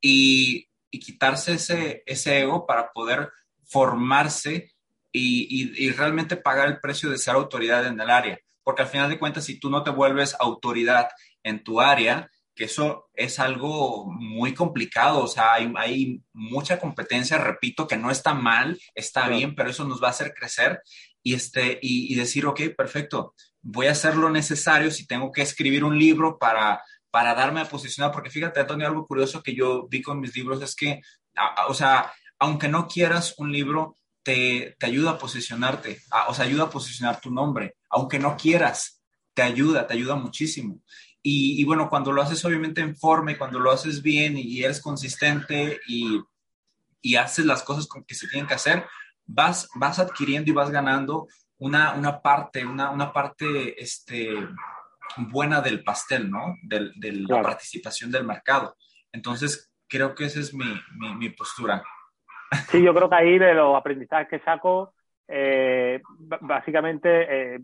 y, 0.00 0.68
quitarse 0.90 1.54
ese, 1.54 2.04
ese, 2.06 2.42
ego 2.42 2.66
para 2.66 2.92
poder 2.92 3.28
formarse 3.64 4.73
y, 5.14 5.90
realmente 5.92 6.36
pagar 6.36 6.68
el 6.68 6.80
precio 6.80 7.10
de 7.10 7.18
ser 7.18 7.34
autoridad 7.34 7.86
en 7.86 8.00
el 8.00 8.10
área. 8.10 8.38
Porque 8.62 8.82
al 8.82 8.88
final 8.88 9.08
de 9.10 9.18
cuentas, 9.18 9.44
si 9.44 9.58
tú 9.58 9.70
no 9.70 9.82
te 9.82 9.90
vuelves 9.90 10.36
autoridad 10.40 11.08
en 11.42 11.62
tu 11.62 11.80
área, 11.80 12.30
que 12.54 12.64
eso 12.64 13.10
es 13.14 13.38
algo 13.38 14.06
muy 14.06 14.54
complicado, 14.54 15.22
o 15.22 15.28
sea, 15.28 15.54
hay, 15.54 16.22
mucha 16.32 16.78
competencia, 16.78 17.38
repito, 17.38 17.86
que 17.86 17.96
no 17.96 18.10
está 18.10 18.34
mal, 18.34 18.78
está 18.94 19.28
bien, 19.28 19.54
pero 19.54 19.70
eso 19.70 19.84
nos 19.84 20.02
va 20.02 20.08
a 20.08 20.10
hacer 20.10 20.32
crecer 20.34 20.80
y, 21.22 21.34
este, 21.34 21.78
y, 21.82 22.12
y 22.12 22.16
decir, 22.16 22.46
ok, 22.46 22.60
perfecto, 22.76 23.34
voy 23.60 23.86
a 23.86 23.92
hacer 23.92 24.16
lo 24.16 24.30
necesario 24.30 24.90
si 24.90 25.06
tengo 25.06 25.32
que 25.32 25.42
escribir 25.42 25.84
un 25.84 25.98
libro 25.98 26.38
para 26.38 26.80
para 27.14 27.32
darme 27.32 27.60
a 27.60 27.68
posicionar, 27.68 28.10
porque 28.10 28.28
fíjate, 28.28 28.58
Antonio, 28.58 28.88
algo 28.88 29.06
curioso 29.06 29.40
que 29.40 29.54
yo 29.54 29.86
vi 29.86 30.02
con 30.02 30.18
mis 30.18 30.34
libros 30.34 30.60
es 30.60 30.74
que, 30.74 31.00
o 31.68 31.72
sea, 31.72 32.12
aunque 32.40 32.66
no 32.66 32.88
quieras 32.88 33.36
un 33.38 33.52
libro, 33.52 33.96
te, 34.24 34.74
te 34.78 34.86
ayuda 34.86 35.12
a 35.12 35.18
posicionarte, 35.18 36.00
o 36.28 36.34
sea, 36.34 36.44
ayuda 36.44 36.64
a 36.64 36.70
posicionar 36.70 37.20
tu 37.20 37.30
nombre, 37.30 37.76
aunque 37.88 38.18
no 38.18 38.36
quieras, 38.36 39.00
te 39.34 39.42
ayuda, 39.42 39.86
te 39.86 39.94
ayuda 39.94 40.16
muchísimo. 40.16 40.80
Y, 41.22 41.60
y 41.60 41.64
bueno, 41.64 41.88
cuando 41.88 42.10
lo 42.10 42.22
haces 42.22 42.44
obviamente 42.44 42.80
en 42.80 42.96
forma 42.96 43.32
y 43.32 43.36
cuando 43.36 43.60
lo 43.60 43.70
haces 43.70 44.02
bien 44.02 44.36
y 44.36 44.62
eres 44.62 44.80
consistente 44.80 45.80
y, 45.86 46.20
y 47.00 47.14
haces 47.14 47.46
las 47.46 47.62
cosas 47.62 47.86
que 48.06 48.14
se 48.14 48.26
tienen 48.26 48.48
que 48.48 48.54
hacer, 48.54 48.84
vas, 49.24 49.68
vas 49.76 50.00
adquiriendo 50.00 50.50
y 50.50 50.54
vas 50.54 50.70
ganando 50.70 51.28
una, 51.58 51.94
una 51.94 52.20
parte, 52.20 52.66
una, 52.66 52.90
una 52.90 53.12
parte, 53.12 53.80
este, 53.80 54.34
buena 55.16 55.60
del 55.60 55.82
pastel, 55.82 56.30
¿no? 56.30 56.56
De, 56.62 57.12
la 57.12 57.42
participación 57.42 58.10
del 58.10 58.24
mercado. 58.24 58.76
Entonces, 59.12 59.70
creo 59.88 60.14
que 60.14 60.24
esa 60.24 60.40
es 60.40 60.52
mi, 60.52 60.66
mi, 61.16 61.30
postura. 61.30 61.82
Sí, 62.68 62.82
yo 62.82 62.94
creo 62.94 63.08
que 63.08 63.16
ahí 63.16 63.38
de 63.38 63.54
los 63.54 63.76
aprendizajes 63.76 64.28
que 64.28 64.38
saco, 64.40 64.92
eh, 65.28 66.00
básicamente 66.40 67.54
eh, 67.54 67.60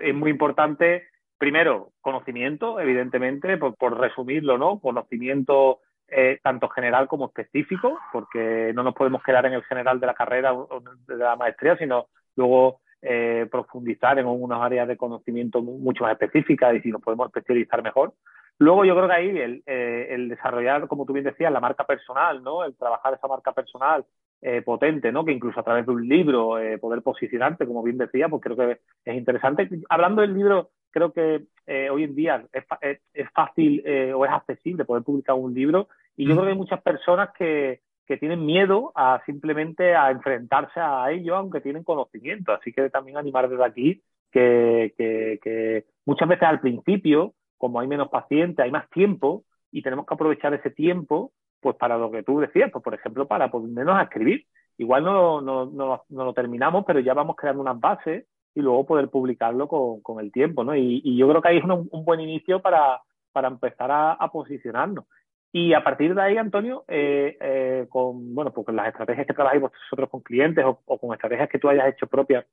es 0.00 0.14
muy 0.14 0.30
importante, 0.30 1.08
primero, 1.38 1.90
conocimiento, 2.00 2.80
evidentemente, 2.80 3.56
por, 3.56 3.76
por 3.76 3.98
resumirlo, 3.98 4.58
¿no? 4.58 4.78
Conocimiento 4.80 5.80
eh, 6.08 6.38
tanto 6.42 6.68
general 6.68 7.08
como 7.08 7.26
específico, 7.26 7.98
porque 8.12 8.72
no 8.74 8.82
nos 8.82 8.94
podemos 8.94 9.22
quedar 9.22 9.46
en 9.46 9.54
el 9.54 9.64
general 9.64 9.98
de 9.98 10.06
la 10.06 10.14
carrera 10.14 10.54
o 10.54 10.80
de 11.06 11.16
la 11.16 11.34
maestría, 11.34 11.76
sino 11.76 12.06
luego 12.36 12.80
eh, 13.02 13.46
profundizar 13.50 14.18
en 14.18 14.26
unas 14.26 14.60
áreas 14.60 14.88
de 14.88 14.96
conocimiento 14.96 15.60
mucho 15.62 16.04
más 16.04 16.12
específicas 16.12 16.74
y 16.74 16.80
si 16.80 16.90
nos 16.90 17.02
podemos 17.02 17.26
especializar 17.26 17.82
mejor. 17.82 18.14
Luego 18.58 18.84
yo 18.84 18.94
creo 18.94 19.08
que 19.08 19.14
ahí 19.14 19.28
el, 19.28 19.62
eh, 19.66 20.08
el, 20.10 20.28
desarrollar, 20.28 20.88
como 20.88 21.04
tú 21.04 21.12
bien 21.12 21.24
decías, 21.24 21.52
la 21.52 21.60
marca 21.60 21.84
personal, 21.84 22.42
¿no? 22.42 22.64
El 22.64 22.74
trabajar 22.74 23.14
esa 23.14 23.28
marca 23.28 23.52
personal 23.52 24.04
eh, 24.40 24.62
potente, 24.62 25.12
¿no? 25.12 25.24
Que 25.24 25.32
incluso 25.32 25.60
a 25.60 25.62
través 25.62 25.84
de 25.84 25.92
un 25.92 26.08
libro 26.08 26.58
eh, 26.58 26.78
poder 26.78 27.02
posicionarte, 27.02 27.66
como 27.66 27.82
bien 27.82 27.98
decía, 27.98 28.28
pues 28.28 28.42
creo 28.42 28.56
que 28.56 28.80
es 29.04 29.16
interesante. 29.16 29.68
Hablando 29.90 30.22
del 30.22 30.34
libro, 30.34 30.70
creo 30.90 31.12
que 31.12 31.44
hoy 31.90 32.04
en 32.04 32.14
día 32.14 32.46
es, 32.52 32.64
es, 33.12 33.30
fácil 33.32 33.82
o 34.14 34.24
es 34.24 34.30
accesible 34.30 34.84
poder 34.84 35.02
publicar 35.02 35.34
un 35.34 35.52
libro 35.52 35.88
y 36.16 36.26
yo 36.26 36.32
creo 36.32 36.44
que 36.44 36.50
hay 36.52 36.56
muchas 36.56 36.80
personas 36.80 37.30
que, 37.36 37.80
que 38.06 38.16
tienen 38.16 38.46
miedo 38.46 38.92
a 38.94 39.20
simplemente 39.26 39.94
a 39.94 40.10
enfrentarse 40.10 40.80
a 40.80 41.10
ello, 41.10 41.36
aunque 41.36 41.60
tienen 41.60 41.84
conocimiento. 41.84 42.52
Así 42.52 42.72
que 42.72 42.88
también 42.88 43.18
animar 43.18 43.48
desde 43.50 43.64
aquí 43.64 44.02
que, 44.30 44.94
que, 44.96 45.38
que 45.42 45.84
muchas 46.06 46.28
veces 46.28 46.44
al 46.44 46.60
principio, 46.60 47.34
como 47.58 47.80
hay 47.80 47.86
menos 47.86 48.08
pacientes, 48.08 48.64
hay 48.64 48.70
más 48.70 48.88
tiempo 48.90 49.44
y 49.70 49.82
tenemos 49.82 50.06
que 50.06 50.14
aprovechar 50.14 50.54
ese 50.54 50.70
tiempo 50.70 51.32
pues 51.60 51.76
para 51.76 51.98
lo 51.98 52.10
que 52.10 52.22
tú 52.22 52.38
decías, 52.38 52.70
pues 52.70 52.82
por 52.84 52.94
ejemplo, 52.94 53.26
para 53.26 53.48
menos 53.48 53.96
a 53.96 54.02
escribir. 54.02 54.46
Igual 54.78 55.04
no, 55.04 55.40
no, 55.40 55.66
no, 55.66 56.04
no, 56.08 56.24
lo 56.24 56.34
terminamos, 56.34 56.84
pero 56.86 57.00
ya 57.00 57.14
vamos 57.14 57.34
creando 57.34 57.62
unas 57.62 57.80
bases 57.80 58.26
y 58.54 58.60
luego 58.60 58.86
poder 58.86 59.08
publicarlo 59.08 59.66
con, 59.68 60.00
con 60.00 60.20
el 60.20 60.30
tiempo, 60.30 60.64
¿no? 60.64 60.76
Y, 60.76 61.16
yo 61.16 61.28
creo 61.28 61.42
que 61.42 61.48
ahí 61.48 61.58
es 61.58 61.64
un, 61.64 61.88
buen 62.04 62.20
inicio 62.20 62.60
para, 62.60 63.00
para 63.32 63.48
empezar 63.48 63.90
a, 63.90 64.12
a, 64.12 64.30
posicionarnos. 64.30 65.06
Y 65.50 65.72
a 65.72 65.82
partir 65.82 66.14
de 66.14 66.22
ahí, 66.22 66.36
Antonio, 66.36 66.84
eh, 66.88 67.36
eh, 67.40 67.86
con, 67.88 68.34
bueno, 68.34 68.52
pues 68.52 68.66
las 68.68 68.88
estrategias 68.88 69.26
que 69.26 69.34
trabajáis 69.34 69.62
vosotros 69.62 70.10
con 70.10 70.20
clientes 70.20 70.64
o, 70.64 70.80
o, 70.84 70.98
con 70.98 71.14
estrategias 71.14 71.48
que 71.48 71.58
tú 71.58 71.68
hayas 71.68 71.88
hecho 71.88 72.06
propias, 72.06 72.46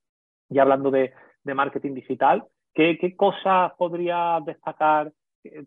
ya 0.50 0.62
hablando 0.62 0.92
de, 0.92 1.13
de 1.44 1.54
marketing 1.54 1.94
digital, 1.94 2.46
¿qué, 2.74 2.98
qué 3.00 3.16
cosas 3.16 3.72
podrías 3.78 4.44
destacar 4.46 5.12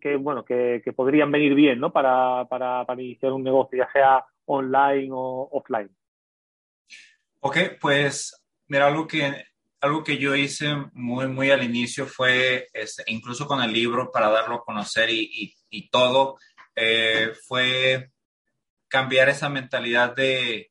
que, 0.00 0.16
bueno, 0.16 0.44
que, 0.44 0.80
que, 0.82 0.92
podrían 0.92 1.30
venir 1.30 1.54
bien, 1.54 1.78
¿no? 1.78 1.92
Para, 1.92 2.46
para, 2.48 2.84
para, 2.86 3.02
iniciar 3.02 3.32
un 3.32 3.42
negocio, 3.42 3.78
ya 3.78 3.92
sea 3.92 4.24
online 4.46 5.10
o 5.12 5.48
offline. 5.52 5.94
Ok, 7.40 7.58
pues 7.80 8.42
mira, 8.68 8.86
algo 8.86 9.06
que, 9.06 9.44
algo 9.80 10.02
que 10.02 10.16
yo 10.16 10.34
hice 10.34 10.74
muy, 10.94 11.28
muy 11.28 11.50
al 11.50 11.62
inicio 11.62 12.06
fue, 12.06 12.68
este, 12.72 13.04
incluso 13.08 13.46
con 13.46 13.62
el 13.62 13.72
libro 13.72 14.10
para 14.10 14.30
darlo 14.30 14.56
a 14.56 14.64
conocer 14.64 15.10
y, 15.10 15.28
y, 15.30 15.54
y 15.68 15.90
todo, 15.90 16.38
eh, 16.74 17.32
fue 17.46 18.10
cambiar 18.88 19.28
esa 19.28 19.48
mentalidad 19.48 20.14
de 20.14 20.70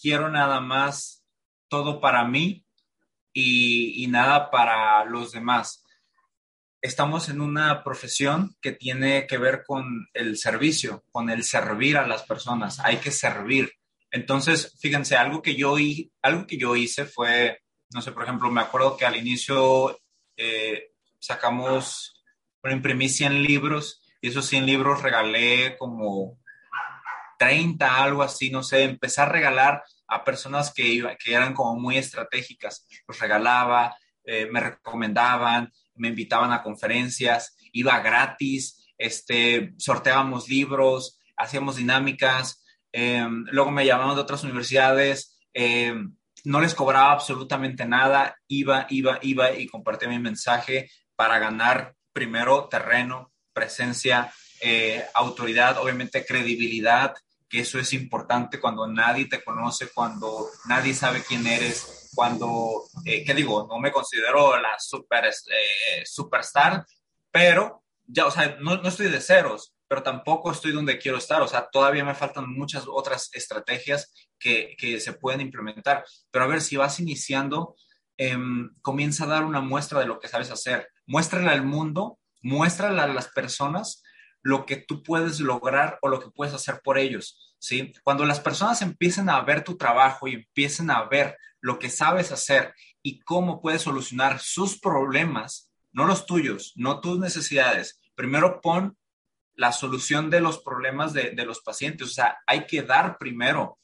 quiero 0.00 0.28
nada 0.28 0.60
más 0.60 1.24
todo 1.68 2.00
para 2.00 2.24
mí 2.24 2.63
y, 3.34 4.06
nada 4.08 4.50
para 4.50 5.04
los 5.04 5.32
demás 5.32 5.84
estamos 6.80 7.30
en 7.30 7.40
una 7.40 7.82
profesión 7.82 8.56
que 8.60 8.72
tiene 8.72 9.26
que 9.26 9.38
ver 9.38 9.64
con 9.66 10.06
el 10.12 10.36
servicio, 10.36 11.02
con 11.10 11.30
el 11.30 11.42
servir 11.42 11.96
a 11.96 12.06
las 12.06 12.24
personas. 12.24 12.78
Hay 12.78 12.98
que 12.98 13.10
servir. 13.10 13.72
Entonces, 14.10 14.76
fíjense, 14.78 15.16
algo 15.16 15.40
que 15.40 15.56
yo, 15.56 15.76
algo 16.20 16.46
que 16.46 16.58
yo 16.58 16.76
hice 16.76 17.06
fue, 17.06 17.62
no 17.94 18.02
sé, 18.02 18.12
por 18.12 18.24
ejemplo, 18.24 18.50
me 18.50 18.60
acuerdo 18.60 18.98
que 18.98 19.06
al 19.06 19.16
inicio 19.16 19.98
eh, 20.36 20.90
sacamos, 21.18 22.22
bueno, 22.60 22.76
imprimí 22.76 23.08
100 23.08 23.42
libros 23.42 24.02
y 24.20 24.28
esos 24.28 24.44
100 24.44 24.66
libros 24.66 25.02
regalé 25.02 25.78
como 25.78 26.38
30, 27.38 28.04
algo 28.04 28.22
así, 28.22 28.50
no 28.50 28.62
sé, 28.62 28.82
empecé 28.82 29.22
a 29.22 29.26
regalar 29.26 29.82
a 30.06 30.24
personas 30.24 30.72
que, 30.72 31.16
que 31.22 31.34
eran 31.34 31.54
como 31.54 31.78
muy 31.78 31.96
estratégicas. 31.96 32.86
Los 33.06 33.18
regalaba, 33.18 33.96
eh, 34.24 34.48
me 34.50 34.60
recomendaban, 34.60 35.72
me 35.94 36.08
invitaban 36.08 36.52
a 36.52 36.62
conferencias, 36.62 37.56
iba 37.72 37.98
gratis, 38.00 38.86
este, 38.98 39.74
sorteábamos 39.76 40.48
libros, 40.48 41.20
hacíamos 41.36 41.76
dinámicas, 41.76 42.64
em, 42.92 43.44
luego 43.50 43.70
me 43.70 43.84
llamaban 43.84 44.14
de 44.14 44.22
otras 44.22 44.44
universidades, 44.44 45.38
em, 45.52 46.14
no 46.44 46.60
les 46.60 46.74
cobraba 46.74 47.12
absolutamente 47.12 47.86
nada, 47.86 48.36
iba, 48.48 48.86
iba, 48.90 49.18
iba 49.22 49.52
y 49.52 49.66
compartía 49.66 50.08
mi 50.08 50.18
mensaje 50.18 50.90
para 51.16 51.38
ganar 51.38 51.94
primero 52.12 52.68
terreno, 52.68 53.32
presencia, 53.52 54.32
eh, 54.60 55.04
autoridad, 55.14 55.78
obviamente 55.78 56.24
credibilidad, 56.24 57.14
que 57.54 57.60
eso 57.60 57.78
es 57.78 57.92
importante 57.92 58.58
cuando 58.58 58.84
nadie 58.88 59.26
te 59.26 59.44
conoce, 59.44 59.88
cuando 59.94 60.48
nadie 60.66 60.92
sabe 60.92 61.22
quién 61.22 61.46
eres, 61.46 62.10
cuando, 62.12 62.82
eh, 63.04 63.24
¿qué 63.24 63.32
digo? 63.32 63.68
No 63.70 63.78
me 63.78 63.92
considero 63.92 64.60
la 64.60 64.76
super, 64.80 65.26
eh, 65.26 66.02
superstar, 66.04 66.84
pero 67.30 67.84
ya, 68.06 68.26
o 68.26 68.30
sea, 68.32 68.56
no, 68.60 68.78
no, 68.78 68.88
estoy 68.88 69.08
de 69.08 69.20
ceros, 69.20 69.72
pero 69.86 70.02
tampoco 70.02 70.50
estoy 70.50 70.72
donde 70.72 70.98
quiero 70.98 71.16
estar, 71.16 71.42
o 71.42 71.46
sea, 71.46 71.68
todavía 71.70 72.04
me 72.04 72.16
faltan 72.16 72.50
muchas 72.50 72.86
otras 72.88 73.30
estrategias 73.32 74.12
que, 74.36 74.74
que 74.76 74.98
se 74.98 75.12
pueden 75.12 75.40
implementar, 75.40 76.04
pero 76.32 76.46
a 76.46 76.48
ver, 76.48 76.60
si 76.60 76.76
vas 76.76 76.98
iniciando, 76.98 77.76
eh, 78.18 78.36
comienza 78.82 79.24
a 79.24 79.28
dar 79.28 79.44
una 79.44 79.60
muestra 79.60 80.00
de 80.00 80.06
lo 80.06 80.18
que 80.18 80.26
sabes 80.26 80.50
hacer, 80.50 80.88
muéstrale 81.06 81.50
al 81.50 81.64
mundo, 81.64 82.18
muéstrale 82.42 83.00
a 83.00 83.06
las 83.06 83.28
personas 83.28 84.02
lo 84.44 84.66
que 84.66 84.76
tú 84.76 85.02
puedes 85.02 85.40
lograr 85.40 85.98
o 86.02 86.08
lo 86.08 86.20
que 86.20 86.30
puedes 86.30 86.54
hacer 86.54 86.82
por 86.84 86.98
ellos, 86.98 87.56
¿sí? 87.58 87.94
Cuando 88.04 88.26
las 88.26 88.40
personas 88.40 88.82
empiecen 88.82 89.30
a 89.30 89.40
ver 89.40 89.64
tu 89.64 89.78
trabajo 89.78 90.28
y 90.28 90.34
empiecen 90.34 90.90
a 90.90 91.02
ver 91.04 91.38
lo 91.62 91.78
que 91.78 91.88
sabes 91.88 92.30
hacer 92.30 92.74
y 93.02 93.20
cómo 93.20 93.62
puedes 93.62 93.80
solucionar 93.80 94.38
sus 94.40 94.78
problemas, 94.78 95.70
no 95.92 96.04
los 96.04 96.26
tuyos, 96.26 96.74
no 96.76 97.00
tus 97.00 97.18
necesidades. 97.18 97.98
Primero 98.14 98.60
pon 98.60 98.98
la 99.54 99.72
solución 99.72 100.28
de 100.28 100.42
los 100.42 100.58
problemas 100.58 101.14
de, 101.14 101.30
de 101.30 101.46
los 101.46 101.60
pacientes. 101.60 102.08
O 102.08 102.12
sea, 102.12 102.36
hay 102.46 102.66
que 102.66 102.82
dar 102.82 103.16
primero, 103.16 103.78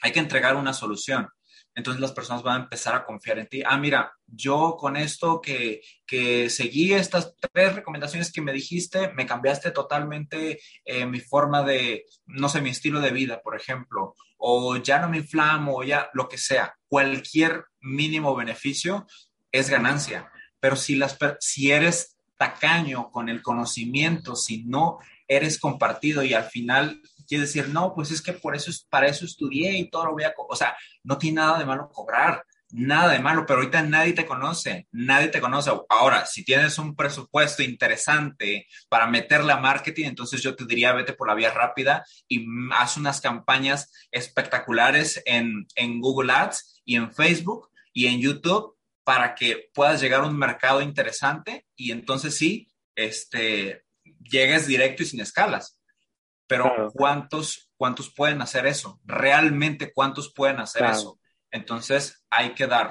hay 0.00 0.12
que 0.12 0.20
entregar 0.20 0.54
una 0.54 0.74
solución 0.74 1.28
entonces 1.78 2.00
las 2.00 2.10
personas 2.10 2.42
van 2.42 2.60
a 2.60 2.64
empezar 2.64 2.96
a 2.96 3.04
confiar 3.04 3.38
en 3.38 3.46
ti. 3.46 3.62
Ah, 3.64 3.78
mira, 3.78 4.12
yo 4.26 4.76
con 4.76 4.96
esto 4.96 5.40
que, 5.40 5.80
que 6.04 6.50
seguí 6.50 6.92
estas 6.92 7.36
tres 7.52 7.76
recomendaciones 7.76 8.32
que 8.32 8.40
me 8.40 8.52
dijiste, 8.52 9.12
me 9.12 9.26
cambiaste 9.26 9.70
totalmente 9.70 10.58
eh, 10.84 11.06
mi 11.06 11.20
forma 11.20 11.62
de, 11.62 12.04
no 12.26 12.48
sé, 12.48 12.60
mi 12.60 12.70
estilo 12.70 13.00
de 13.00 13.12
vida, 13.12 13.40
por 13.42 13.54
ejemplo, 13.54 14.16
o 14.38 14.76
ya 14.78 14.98
no 14.98 15.08
me 15.08 15.18
inflamo, 15.18 15.76
o 15.76 15.84
ya 15.84 16.10
lo 16.14 16.28
que 16.28 16.36
sea. 16.36 16.74
Cualquier 16.88 17.66
mínimo 17.80 18.34
beneficio 18.34 19.06
es 19.52 19.70
ganancia. 19.70 20.32
Pero 20.58 20.74
si, 20.74 20.96
las, 20.96 21.16
si 21.38 21.70
eres 21.70 22.16
tacaño 22.36 23.12
con 23.12 23.28
el 23.28 23.40
conocimiento, 23.40 24.34
si 24.34 24.64
no 24.64 24.98
eres 25.28 25.60
compartido 25.60 26.24
y 26.24 26.34
al 26.34 26.44
final 26.44 27.00
quiere 27.28 27.44
decir, 27.44 27.68
no, 27.68 27.94
pues 27.94 28.10
es 28.10 28.22
que 28.22 28.32
por 28.32 28.56
eso, 28.56 28.72
para 28.88 29.06
eso 29.06 29.24
estudié 29.24 29.76
y 29.78 29.90
todo 29.90 30.06
lo 30.06 30.12
voy 30.12 30.24
a, 30.24 30.34
o 30.36 30.56
sea, 30.56 30.76
no 31.04 31.18
tiene 31.18 31.36
nada 31.36 31.58
de 31.58 31.66
malo 31.66 31.90
cobrar, 31.92 32.42
nada 32.70 33.12
de 33.12 33.18
malo, 33.18 33.46
pero 33.46 33.60
ahorita 33.60 33.82
nadie 33.82 34.12
te 34.12 34.26
conoce, 34.26 34.88
nadie 34.92 35.28
te 35.28 35.40
conoce. 35.40 35.70
Ahora, 35.88 36.26
si 36.26 36.44
tienes 36.44 36.78
un 36.78 36.94
presupuesto 36.94 37.62
interesante 37.62 38.66
para 38.88 39.06
meterle 39.06 39.52
a 39.52 39.58
marketing, 39.58 40.06
entonces 40.06 40.42
yo 40.42 40.54
te 40.54 40.66
diría, 40.66 40.92
vete 40.92 41.12
por 41.12 41.28
la 41.28 41.34
vía 41.34 41.52
rápida 41.52 42.04
y 42.26 42.46
haz 42.72 42.96
unas 42.96 43.20
campañas 43.20 43.92
espectaculares 44.10 45.22
en, 45.24 45.66
en 45.74 46.00
Google 46.00 46.32
Ads 46.32 46.82
y 46.84 46.96
en 46.96 47.12
Facebook 47.12 47.70
y 47.92 48.06
en 48.06 48.20
YouTube 48.20 48.76
para 49.04 49.34
que 49.34 49.70
puedas 49.72 50.00
llegar 50.00 50.20
a 50.20 50.26
un 50.26 50.36
mercado 50.36 50.82
interesante 50.82 51.66
y 51.74 51.92
entonces 51.92 52.36
sí, 52.36 52.68
este, 52.94 53.84
llegues 54.22 54.66
directo 54.66 55.02
y 55.02 55.06
sin 55.06 55.20
escalas. 55.20 55.77
Pero 56.48 56.90
¿cuántos, 56.94 57.70
¿cuántos 57.76 58.12
pueden 58.12 58.40
hacer 58.40 58.66
eso? 58.66 58.98
Realmente, 59.04 59.92
¿cuántos 59.92 60.32
pueden 60.32 60.58
hacer 60.60 60.86
eso? 60.86 61.18
Entonces, 61.50 62.26
hay 62.30 62.54
que 62.54 62.66
dar. 62.66 62.90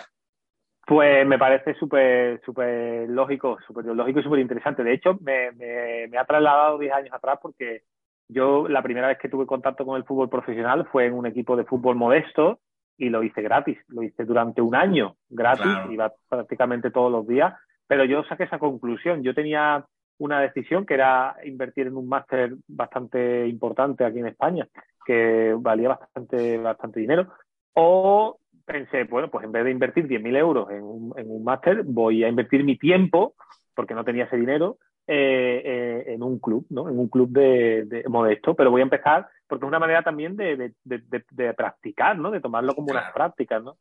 Pues 0.85 1.27
me 1.27 1.37
parece 1.37 1.73
súper 1.73 2.39
súper 2.45 3.09
lógico, 3.09 3.57
súper 3.67 3.85
lógico 3.85 4.19
y 4.19 4.23
súper 4.23 4.39
interesante. 4.39 4.83
De 4.83 4.93
hecho, 4.93 5.17
me, 5.21 5.51
me, 5.51 6.07
me 6.07 6.17
ha 6.17 6.25
trasladado 6.25 6.77
10 6.77 6.93
años 6.93 7.13
atrás 7.13 7.39
porque 7.41 7.83
yo 8.29 8.67
la 8.67 8.81
primera 8.81 9.07
vez 9.07 9.17
que 9.17 9.29
tuve 9.29 9.45
contacto 9.45 9.85
con 9.85 9.97
el 9.97 10.05
fútbol 10.05 10.29
profesional 10.29 10.87
fue 10.91 11.07
en 11.07 11.13
un 11.13 11.25
equipo 11.25 11.55
de 11.55 11.65
fútbol 11.65 11.95
modesto 11.95 12.59
y 12.97 13.09
lo 13.09 13.23
hice 13.23 13.41
gratis. 13.41 13.77
Lo 13.87 14.03
hice 14.03 14.23
durante 14.23 14.61
un 14.61 14.75
año 14.75 15.15
gratis, 15.29 15.67
iba 15.89 16.13
prácticamente 16.29 16.91
todos 16.91 17.11
los 17.11 17.27
días. 17.27 17.53
Pero 17.87 18.05
yo 18.05 18.23
saqué 18.25 18.43
esa 18.43 18.59
conclusión. 18.59 19.23
Yo 19.23 19.33
tenía 19.33 19.85
una 20.19 20.41
decisión 20.41 20.85
que 20.85 20.95
era 20.95 21.35
invertir 21.45 21.87
en 21.87 21.97
un 21.97 22.07
máster 22.07 22.55
bastante 22.67 23.47
importante 23.47 24.03
aquí 24.03 24.19
en 24.19 24.27
España, 24.27 24.67
que 25.05 25.55
valía 25.57 25.89
bastante, 25.89 26.57
bastante 26.57 26.99
dinero, 26.99 27.27
o 27.73 28.39
pensé, 28.65 29.05
bueno, 29.05 29.29
pues 29.29 29.45
en 29.45 29.51
vez 29.51 29.63
de 29.63 29.71
invertir 29.71 30.07
10.000 30.07 30.37
euros 30.37 30.69
en 30.71 30.83
un, 30.83 31.13
en 31.17 31.29
un 31.29 31.43
máster, 31.43 31.83
voy 31.83 32.23
a 32.23 32.27
invertir 32.27 32.63
mi 32.63 32.77
tiempo, 32.77 33.35
porque 33.73 33.93
no 33.93 34.03
tenía 34.03 34.25
ese 34.25 34.37
dinero, 34.37 34.77
eh, 35.09 35.61
eh, 35.63 36.13
en 36.13 36.21
un 36.21 36.37
club, 36.37 36.65
¿no? 36.69 36.89
En 36.89 36.99
un 36.99 37.07
club 37.07 37.29
de, 37.29 37.85
de, 37.85 38.03
modesto, 38.09 38.55
pero 38.55 38.71
voy 38.71 38.81
a 38.81 38.83
empezar 38.83 39.25
porque 39.47 39.63
es 39.63 39.69
una 39.69 39.79
manera 39.79 40.03
también 40.03 40.35
de, 40.35 40.57
de, 40.57 40.73
de, 40.83 41.23
de 41.31 41.53
practicar, 41.53 42.17
¿no? 42.17 42.29
De 42.29 42.41
tomarlo 42.41 42.75
como 42.75 42.91
unas 42.91 43.13
prácticas, 43.13 43.63
¿no? 43.63 43.77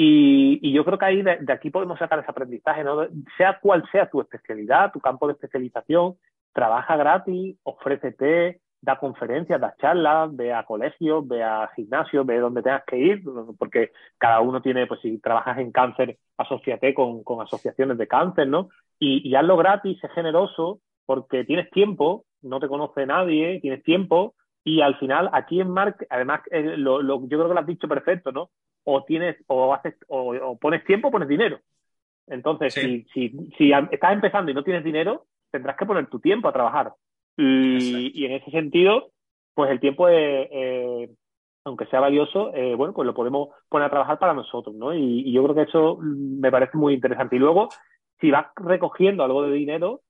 Y, 0.00 0.60
y, 0.62 0.72
yo 0.72 0.84
creo 0.84 0.96
que 0.96 1.06
ahí 1.06 1.22
de, 1.22 1.40
aquí 1.52 1.70
podemos 1.70 1.98
sacar 1.98 2.20
ese 2.20 2.30
aprendizaje, 2.30 2.84
¿no? 2.84 3.08
Sea 3.36 3.58
cual 3.60 3.82
sea 3.90 4.08
tu 4.08 4.20
especialidad, 4.20 4.92
tu 4.92 5.00
campo 5.00 5.26
de 5.26 5.32
especialización, 5.32 6.14
trabaja 6.52 6.96
gratis, 6.96 7.56
ofrécete, 7.64 8.60
da 8.80 8.96
conferencias, 9.00 9.60
da 9.60 9.74
charlas, 9.80 10.36
ve 10.36 10.52
a 10.54 10.62
colegios, 10.62 11.26
ve 11.26 11.42
a 11.42 11.68
gimnasios, 11.74 12.24
ve 12.24 12.38
donde 12.38 12.62
tengas 12.62 12.84
que 12.84 12.96
ir, 12.96 13.24
porque 13.58 13.90
cada 14.18 14.40
uno 14.40 14.62
tiene, 14.62 14.86
pues 14.86 15.00
si 15.00 15.18
trabajas 15.18 15.58
en 15.58 15.72
cáncer, 15.72 16.16
asociate 16.36 16.94
con, 16.94 17.24
asociaciones 17.42 17.98
de 17.98 18.06
cáncer, 18.06 18.46
¿no? 18.46 18.68
Y, 19.00 19.28
y 19.28 19.34
hazlo 19.34 19.56
gratis, 19.56 19.98
sé 20.00 20.08
generoso, 20.10 20.78
porque 21.06 21.42
tienes 21.42 21.70
tiempo, 21.70 22.24
no 22.42 22.60
te 22.60 22.68
conoce 22.68 23.04
nadie, 23.04 23.58
tienes 23.60 23.82
tiempo, 23.82 24.36
y 24.62 24.80
al 24.80 24.96
final 24.98 25.28
aquí 25.32 25.60
en 25.60 25.70
Mark, 25.70 26.06
además, 26.08 26.42
eh, 26.52 26.76
lo, 26.76 27.00
yo 27.02 27.26
creo 27.26 27.48
que 27.48 27.54
lo 27.54 27.60
has 27.60 27.66
dicho 27.66 27.88
perfecto, 27.88 28.30
¿no? 28.30 28.50
O 28.90 29.04
tienes, 29.04 29.36
o 29.48 29.74
haces, 29.74 29.94
o, 30.08 30.34
o 30.34 30.58
pones 30.58 30.82
tiempo 30.84 31.08
o 31.08 31.10
pones 31.10 31.28
dinero. 31.28 31.60
Entonces, 32.26 32.72
sí. 32.72 33.06
si, 33.12 33.30
si, 33.30 33.50
si 33.58 33.72
estás 33.72 34.12
empezando 34.12 34.50
y 34.50 34.54
no 34.54 34.64
tienes 34.64 34.82
dinero, 34.82 35.26
tendrás 35.50 35.76
que 35.76 35.84
poner 35.84 36.06
tu 36.06 36.20
tiempo 36.20 36.48
a 36.48 36.52
trabajar. 36.52 36.92
Y, 37.36 38.10
y 38.14 38.24
en 38.24 38.32
ese 38.32 38.50
sentido, 38.50 39.10
pues 39.54 39.70
el 39.70 39.80
tiempo, 39.80 40.08
es, 40.08 40.48
eh, 40.50 41.10
aunque 41.64 41.86
sea 41.86 42.00
valioso, 42.00 42.54
eh, 42.54 42.74
bueno, 42.74 42.94
pues 42.94 43.06
lo 43.06 43.14
podemos 43.14 43.50
poner 43.68 43.86
a 43.86 43.90
trabajar 43.90 44.18
para 44.18 44.34
nosotros, 44.34 44.74
¿no? 44.74 44.94
Y, 44.94 45.20
y, 45.20 45.32
yo 45.32 45.42
creo 45.44 45.54
que 45.54 45.62
eso 45.62 45.98
me 46.00 46.50
parece 46.50 46.76
muy 46.76 46.94
interesante. 46.94 47.36
Y 47.36 47.40
luego, 47.40 47.68
si 48.20 48.30
vas 48.30 48.46
recogiendo 48.56 49.22
algo 49.22 49.42
de 49.42 49.52
dinero, 49.52 50.00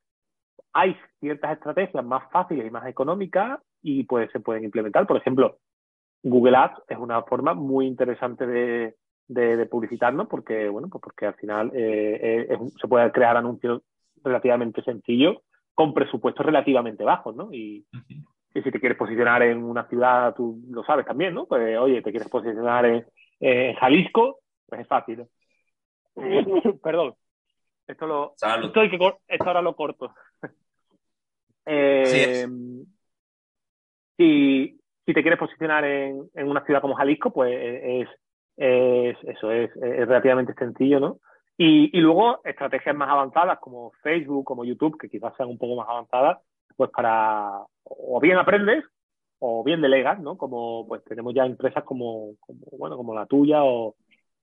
hay 0.73 0.97
ciertas 1.21 1.53
estrategias 1.53 2.05
más 2.05 2.31
fáciles 2.31 2.67
y 2.67 2.71
más 2.71 2.87
económicas 2.87 3.61
y 3.83 4.05
pues 4.05 4.31
se 4.33 4.41
pueden 4.41 4.65
implementar. 4.65 5.07
Por 5.07 5.17
ejemplo, 5.17 5.59
Google 6.31 6.57
Ads 6.57 6.83
es 6.89 6.99
una 6.99 7.23
forma 7.23 7.55
muy 7.55 7.87
interesante 7.87 8.47
de, 8.47 8.97
de, 9.27 9.57
de 9.57 9.67
publicitarnos 9.67 10.29
porque, 10.29 10.69
bueno, 10.69 10.89
pues 10.89 11.03
porque 11.03 11.27
al 11.27 11.35
final 11.35 11.71
eh, 11.75 12.47
es, 12.49 12.59
se 12.81 12.89
puede 12.89 13.11
crear 13.13 13.37
anuncios 13.37 13.83
relativamente 14.23 14.83
sencillos 14.83 15.37
con 15.75 15.95
presupuestos 15.95 16.45
relativamente 16.45 17.05
bajos, 17.05 17.37
¿no? 17.37 17.53
Y, 17.53 17.87
y, 18.55 18.63
si 18.63 18.71
te 18.71 18.81
quieres 18.81 18.99
posicionar 18.99 19.43
en 19.43 19.63
una 19.63 19.87
ciudad, 19.89 20.35
tú 20.35 20.61
lo 20.71 20.83
sabes 20.83 21.07
también, 21.07 21.35
¿no? 21.35 21.47
Pues, 21.47 21.79
oye, 21.79 22.03
te 22.03 22.11
quieres 22.11 22.29
posicionar 22.29 22.85
en, 22.87 23.07
en 23.39 23.75
Jalisco, 23.77 24.41
pues 24.67 24.81
es 24.81 24.89
fácil. 24.89 25.25
Perdón. 26.83 27.15
Esto 27.87 28.07
lo. 28.07 28.35
Esto, 28.35 28.81
hay 28.81 28.91
que, 28.91 28.99
esto 29.29 29.45
ahora 29.45 29.63
lo 29.63 29.77
corto. 29.77 30.13
eh, 31.65 32.45
sí 32.47 32.87
si, 34.19 34.81
si 35.09 35.15
te 35.15 35.23
quieres 35.23 35.39
posicionar 35.39 35.87
en, 35.87 36.29
en, 36.35 36.51
una 36.51 36.63
ciudad 36.67 36.83
como 36.83 36.95
Jalisco, 36.95 37.33
pues 37.33 37.51
es, 37.59 38.09
es 38.59 39.17
eso, 39.23 39.51
es, 39.51 39.75
relativamente 39.75 40.53
sencillo, 40.53 41.01
¿no? 41.01 41.19
Y, 41.57 41.99
luego 41.99 42.43
estrategias 42.45 42.95
más 42.95 43.09
avanzadas 43.09 43.59
como 43.59 43.91
Facebook, 44.03 44.45
como 44.45 44.67
YouTube, 44.67 44.99
que 44.99 45.09
quizás 45.09 45.33
sean 45.39 45.49
un 45.49 45.57
poco 45.57 45.77
más 45.77 45.89
avanzadas, 45.89 46.37
pues 46.77 46.91
para 46.91 47.63
o 47.85 48.21
bien 48.21 48.37
aprendes 48.37 48.85
o 49.39 49.65
bien 49.65 49.81
delegas, 49.81 50.21
¿no? 50.21 50.37
Como 50.37 50.87
pues 50.87 51.03
tenemos 51.05 51.33
ya 51.33 51.47
empresas 51.47 51.85
como, 51.85 52.35
bueno, 52.77 52.99
como 52.99 53.15
la 53.15 53.25
tuya 53.25 53.65
o 53.65 53.95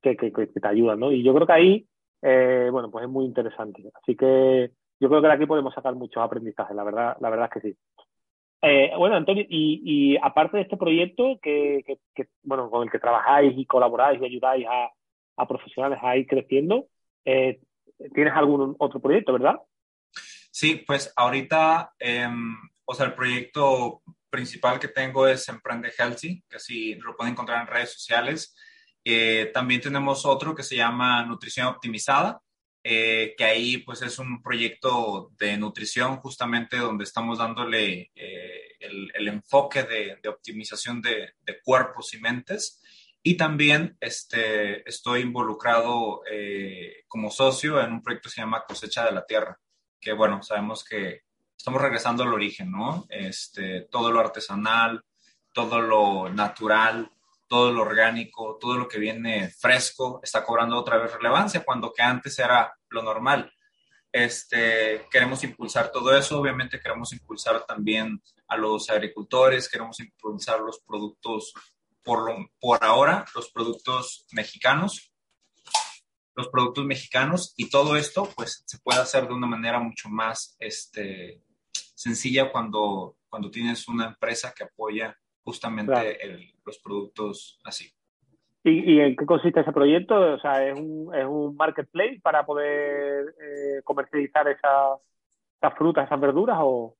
que, 0.02 0.18
que, 0.18 0.34
que, 0.34 0.48
te 0.48 0.68
ayudan, 0.68 1.00
¿no? 1.00 1.12
Y 1.12 1.22
yo 1.22 1.32
creo 1.36 1.46
que 1.46 1.54
ahí, 1.54 1.88
eh, 2.24 2.70
bueno, 2.72 2.90
pues 2.90 3.06
es 3.06 3.12
muy 3.12 3.26
interesante. 3.26 3.84
Así 4.02 4.16
que 4.16 4.72
yo 5.00 5.10
creo 5.10 5.22
que 5.22 5.28
de 5.28 5.34
aquí 5.34 5.46
podemos 5.46 5.76
sacar 5.76 5.94
muchos 5.94 6.24
aprendizajes, 6.24 6.76
la 6.76 6.84
verdad, 6.84 7.18
la 7.20 7.30
verdad 7.30 7.50
es 7.54 7.62
que 7.62 7.70
sí. 7.70 7.78
Eh, 8.62 8.92
bueno, 8.98 9.16
Antonio, 9.16 9.46
y, 9.48 10.18
aparte 10.22 10.58
de 10.58 10.64
este 10.64 10.78
proyecto 10.78 11.40
que, 11.42 11.84
bueno, 12.44 12.70
con 12.70 12.84
el 12.84 12.92
que 12.92 13.00
trabajáis 13.00 13.54
y 13.56 13.66
colaboráis 13.66 14.22
y 14.22 14.26
ayudáis 14.26 14.66
a, 14.68 15.48
profesionales 15.48 16.00
a 16.02 16.18
ir 16.18 16.26
creciendo, 16.26 16.88
eh, 17.26 17.60
¿tienes 18.14 18.34
algún 18.34 18.76
otro 18.80 19.00
proyecto, 19.00 19.34
verdad? 19.34 19.60
Sí, 20.52 20.84
pues 20.88 21.12
ahorita, 21.16 21.94
eh, 22.00 22.28
o 22.86 22.94
sea, 22.94 23.08
el 23.08 23.14
proyecto 23.14 24.02
principal 24.30 24.80
que 24.80 24.88
tengo 24.88 25.28
es 25.28 25.48
Emprende 25.48 25.92
Healthy, 25.98 26.44
que 26.50 26.56
así 26.58 26.96
lo 26.96 27.16
pueden 27.16 27.34
encontrar 27.34 27.62
en 27.62 27.68
redes 27.68 27.94
sociales. 27.94 28.56
Eh, 29.04 29.52
también 29.54 29.82
tenemos 29.82 30.26
otro 30.26 30.56
que 30.56 30.64
se 30.64 30.76
llama 30.76 31.24
Nutrición 31.26 31.68
Optimizada, 31.68 32.42
eh, 32.88 33.34
que 33.36 33.44
ahí 33.44 33.78
pues 33.78 34.04
es 34.04 34.20
un 34.20 34.44
proyecto 34.44 35.32
de 35.40 35.58
nutrición 35.58 36.18
justamente 36.18 36.78
donde 36.78 37.04
estamos 37.04 37.40
dándole 37.40 38.12
eh, 38.14 38.76
el, 38.80 39.28
enfoque 39.28 39.82
de, 39.82 40.30
optimización 40.30 41.02
de, 41.02 41.34
de, 41.42 41.62
cuerpos 41.64 42.14
y 42.14 42.20
mentes. 42.20 42.84
Y 43.24 43.38
también 43.38 43.98
este, 44.00 44.88
estoy 44.88 45.22
involucrado 45.22 46.22
eh, 46.30 47.06
como 47.08 47.32
socio 47.32 47.82
en 47.82 47.92
un 47.92 48.04
proyecto 48.04 48.30
que 48.30 48.36
se 48.36 48.42
llama 48.42 48.66
Cosecha 48.68 49.04
de 49.04 49.14
la 49.14 49.26
Tierra, 49.26 49.60
que 50.00 50.14
bueno, 50.14 50.44
sabemos 50.44 50.84
que 50.84 51.24
estamos 51.58 51.82
regresando 51.82 52.22
al 52.22 52.34
origen, 52.34 52.70
¿no? 52.70 53.08
Este, 53.10 53.88
todo 53.90 54.12
lo 54.12 54.20
artesanal, 54.20 55.04
todo 55.54 55.82
lo 55.82 56.30
natural, 56.30 57.10
todo 57.48 57.72
lo 57.72 57.82
orgánico, 57.82 58.58
todo 58.60 58.76
lo 58.76 58.88
que 58.88 59.00
viene 59.00 59.50
fresco 59.50 60.20
está 60.24 60.44
cobrando 60.44 60.78
otra 60.78 60.98
vez 60.98 61.14
relevancia 61.14 61.64
cuando 61.64 61.94
que 61.94 62.02
antes 62.02 62.38
era 62.40 62.74
lo 62.90 63.04
normal. 63.04 63.52
Este, 64.12 65.06
queremos 65.12 65.44
impulsar 65.44 65.92
todo 65.92 66.16
eso, 66.16 66.40
obviamente 66.40 66.80
queremos 66.80 67.12
impulsar 67.12 67.66
también 67.66 68.22
a 68.48 68.56
los 68.56 68.90
agricultores, 68.90 69.68
queremos 69.68 70.00
impulsar 70.00 70.62
los 70.62 70.80
productos, 70.80 71.54
por, 72.02 72.26
lo, 72.26 72.50
por 72.60 72.84
ahora, 72.84 73.26
los 73.36 73.52
productos 73.52 74.26
mexicanos, 74.32 75.12
los 76.34 76.48
productos 76.48 76.86
mexicanos 76.86 77.54
y 77.58 77.70
todo 77.70 77.96
esto 77.96 78.30
pues 78.36 78.64
se 78.66 78.80
puede 78.80 79.00
hacer 79.00 79.28
de 79.28 79.34
una 79.34 79.48
manera 79.48 79.80
mucho 79.80 80.10
más 80.10 80.56
este, 80.60 81.42
sencilla 81.94 82.52
cuando, 82.52 83.18
cuando 83.30 83.50
tienes 83.50 83.88
una 83.88 84.08
empresa 84.08 84.54
que 84.56 84.64
apoya 84.64 85.18
justamente 85.46 85.94
claro. 85.94 86.10
el, 86.22 86.52
los 86.66 86.80
productos 86.80 87.60
así. 87.64 87.90
¿Y, 88.64 88.96
¿Y, 88.96 89.00
en 89.00 89.16
qué 89.16 89.26
consiste 89.26 89.60
ese 89.60 89.72
proyecto? 89.72 90.16
O 90.16 90.40
sea, 90.40 90.68
¿es 90.68 90.78
un, 90.78 91.14
es 91.14 91.26
un 91.26 91.56
marketplace 91.56 92.20
para 92.22 92.46
poder 92.46 93.36
eh, 93.40 93.82
comercializar 93.84 94.48
esa, 94.48 94.98
esas 95.62 95.78
frutas, 95.78 96.06
esas 96.06 96.20
verduras 96.20 96.58
o...? 96.60 96.98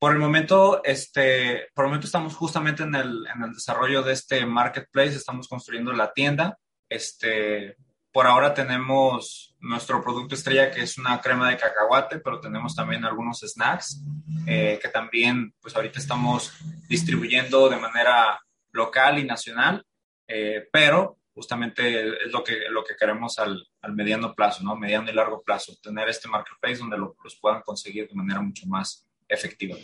Por 0.00 0.12
el 0.12 0.18
momento, 0.18 0.82
este, 0.82 1.68
por 1.74 1.84
el 1.84 1.90
momento 1.90 2.06
estamos 2.06 2.34
justamente 2.34 2.82
en 2.82 2.94
el, 2.94 3.26
en 3.32 3.44
el 3.44 3.52
desarrollo 3.52 4.02
de 4.02 4.14
este 4.14 4.44
marketplace, 4.44 5.14
estamos 5.14 5.46
construyendo 5.46 5.92
la 5.92 6.12
tienda. 6.12 6.58
Este, 6.88 7.76
por 8.12 8.26
ahora 8.26 8.54
tenemos 8.54 9.54
nuestro 9.60 10.02
producto 10.02 10.34
estrella 10.34 10.70
que 10.70 10.82
es 10.82 10.98
una 10.98 11.20
crema 11.20 11.48
de 11.48 11.56
cacahuate, 11.56 12.18
pero 12.18 12.40
tenemos 12.40 12.74
también 12.74 13.04
algunos 13.04 13.40
snacks 13.40 14.02
eh, 14.46 14.78
que 14.80 14.88
también, 14.88 15.54
pues 15.60 15.76
ahorita 15.76 15.98
estamos 15.98 16.52
distribuyendo 16.88 17.68
de 17.68 17.76
manera 17.76 18.40
local 18.72 19.18
y 19.18 19.24
nacional, 19.24 19.84
eh, 20.26 20.68
pero 20.72 21.18
justamente 21.34 22.08
es 22.24 22.32
lo 22.32 22.42
que, 22.42 22.68
lo 22.70 22.84
que 22.84 22.96
queremos 22.96 23.38
al, 23.38 23.66
al, 23.82 23.94
mediano 23.94 24.34
plazo, 24.34 24.62
¿no? 24.64 24.76
Mediano 24.76 25.10
y 25.10 25.14
largo 25.14 25.42
plazo, 25.42 25.74
tener 25.82 26.08
este 26.08 26.28
marketplace 26.28 26.78
donde 26.78 26.98
lo, 26.98 27.16
los 27.22 27.36
puedan 27.36 27.62
conseguir 27.62 28.08
de 28.08 28.14
manera 28.14 28.40
mucho 28.40 28.66
más 28.66 29.06
efectiva. 29.28 29.76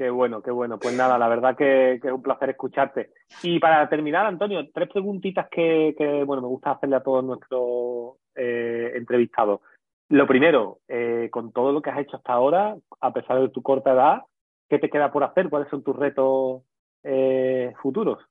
Qué 0.00 0.08
bueno, 0.08 0.40
qué 0.40 0.50
bueno. 0.50 0.78
Pues 0.78 0.94
nada, 0.94 1.18
la 1.18 1.28
verdad 1.28 1.54
que, 1.54 1.96
es 1.96 2.04
un 2.04 2.22
placer 2.22 2.48
escucharte. 2.48 3.10
Y 3.42 3.58
para 3.58 3.86
terminar, 3.86 4.24
Antonio, 4.24 4.66
tres 4.72 4.88
preguntitas 4.88 5.46
que, 5.50 5.92
bueno, 6.26 6.40
me 6.40 6.48
gusta 6.48 6.70
hacerle 6.70 6.96
a 6.96 7.02
todos 7.02 7.22
nuestros 7.22 8.16
eh, 8.34 8.92
entrevistados. 8.94 9.60
Lo 10.08 10.26
primero, 10.26 10.78
eh, 10.88 11.28
con 11.30 11.52
todo 11.52 11.70
lo 11.72 11.82
que 11.82 11.90
has 11.90 11.98
hecho 11.98 12.16
hasta 12.16 12.32
ahora, 12.32 12.76
a 12.98 13.12
pesar 13.12 13.42
de 13.42 13.50
tu 13.50 13.60
corta 13.60 13.92
edad, 13.92 14.22
¿qué 14.70 14.78
te 14.78 14.88
queda 14.88 15.12
por 15.12 15.22
hacer? 15.22 15.50
¿Cuáles 15.50 15.68
son 15.68 15.84
tus 15.84 15.94
retos 15.94 16.62
eh, 17.02 17.74
futuros? 17.82 18.24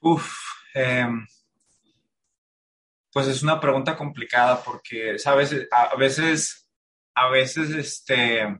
Uf, 0.00 0.26
eh, 0.74 1.06
pues 3.12 3.28
es 3.28 3.42
una 3.42 3.60
pregunta 3.60 3.94
complicada 3.94 4.58
porque, 4.64 5.18
sabes, 5.18 5.68
a 5.70 5.96
veces, 5.96 6.66
a 7.14 7.28
veces, 7.28 7.74
este, 7.74 8.58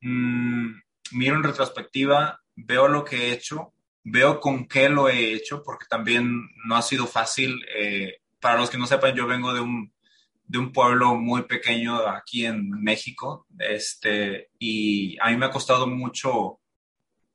mmm, 0.00 0.83
miro 1.12 1.36
en 1.36 1.42
retrospectiva, 1.42 2.40
veo 2.56 2.88
lo 2.88 3.04
que 3.04 3.16
he 3.16 3.32
hecho, 3.32 3.72
veo 4.04 4.40
con 4.40 4.66
qué 4.66 4.88
lo 4.88 5.08
he 5.08 5.32
hecho, 5.32 5.62
porque 5.62 5.86
también 5.88 6.50
no 6.64 6.76
ha 6.76 6.82
sido 6.82 7.06
fácil. 7.06 7.64
Eh, 7.76 8.20
para 8.40 8.58
los 8.58 8.70
que 8.70 8.78
no 8.78 8.86
sepan, 8.86 9.14
yo 9.14 9.26
vengo 9.26 9.54
de 9.54 9.60
un, 9.60 9.92
de 10.46 10.58
un 10.58 10.72
pueblo 10.72 11.14
muy 11.14 11.42
pequeño 11.42 12.06
aquí 12.06 12.44
en 12.44 12.70
México, 12.70 13.46
este, 13.58 14.50
y 14.58 15.16
a 15.20 15.30
mí 15.30 15.36
me 15.36 15.46
ha 15.46 15.50
costado 15.50 15.86
mucho 15.86 16.60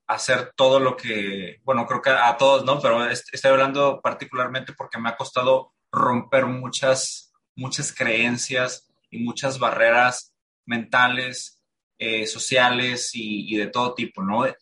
hacer 0.06 0.52
todo 0.56 0.80
lo 0.80 0.96
que, 0.96 1.60
bueno, 1.64 1.86
creo 1.86 2.02
que 2.02 2.10
a 2.10 2.36
todos, 2.36 2.64
¿no? 2.64 2.80
Pero 2.80 3.08
estoy 3.08 3.50
hablando 3.50 4.00
particularmente 4.02 4.72
porque 4.72 4.98
me 4.98 5.08
ha 5.08 5.16
costado 5.16 5.72
romper 5.92 6.46
muchas, 6.46 7.32
muchas 7.54 7.92
creencias 7.92 8.88
y 9.10 9.18
muchas 9.18 9.58
barreras 9.58 10.34
mentales, 10.66 11.59
eh, 12.02 12.26
sociales 12.26 13.10
y, 13.12 13.54
de 13.56 13.66
todo 13.66 13.92
tipo, 13.92 14.22
¿no? 14.22 14.46
E 14.46 14.56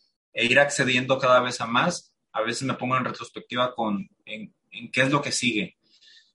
ir 0.45 0.59
accediendo 0.59 1.17
cada 1.17 1.39
vez 1.39 1.61
a 1.61 1.65
más. 1.65 2.13
A 2.33 2.41
veces 2.41 2.63
me 2.63 2.73
pongo 2.73 2.97
en 2.97 3.05
retrospectiva 3.05 3.73
con 3.73 4.09
en, 4.25 4.53
qué 4.91 5.01
es 5.03 5.09
lo 5.09 5.21
que 5.21 5.31
sigue. 5.31 5.77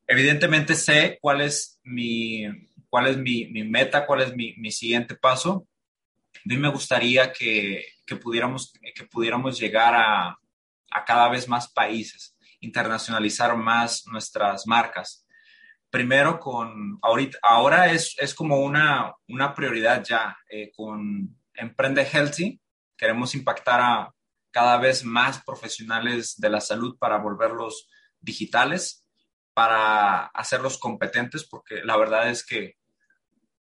Evidentemente 0.06 0.74
sé 0.74 1.18
cuál 1.20 1.42
es 1.42 1.78
mi, 1.82 2.46
cuál 2.88 3.08
es 3.08 3.18
mi, 3.18 3.46
meta, 3.64 4.06
cuál 4.06 4.22
es 4.22 4.34
mi, 4.34 4.54
mi, 4.56 4.72
siguiente 4.72 5.14
paso, 5.14 5.68
mí 6.44 6.56
me 6.56 6.70
gustaría 6.70 7.30
que, 7.30 7.84
que, 8.06 8.16
pudiéramos, 8.16 8.72
que 8.94 9.04
pudiéramos 9.04 9.58
llegar 9.60 9.94
a, 9.94 10.38
a 10.90 11.04
cada 11.04 11.28
vez 11.28 11.46
más 11.46 11.68
países, 11.68 12.34
internacionalizar 12.60 13.54
más 13.58 14.06
nuestras 14.06 14.66
marcas. 14.66 15.23
Primero 15.94 16.40
con, 16.40 16.98
ahorita, 17.02 17.38
ahora 17.40 17.92
es, 17.92 18.16
es 18.18 18.34
como 18.34 18.58
una, 18.58 19.14
una 19.28 19.54
prioridad 19.54 20.02
ya, 20.02 20.36
eh, 20.50 20.72
con 20.74 21.38
Emprende 21.54 22.04
Healthy, 22.04 22.60
queremos 22.96 23.32
impactar 23.36 23.80
a 23.80 24.12
cada 24.50 24.78
vez 24.78 25.04
más 25.04 25.44
profesionales 25.44 26.34
de 26.36 26.50
la 26.50 26.60
salud 26.60 26.98
para 26.98 27.18
volverlos 27.18 27.88
digitales, 28.18 29.06
para 29.52 30.26
hacerlos 30.34 30.78
competentes, 30.78 31.44
porque 31.44 31.84
la 31.84 31.96
verdad 31.96 32.28
es 32.28 32.44
que 32.44 32.74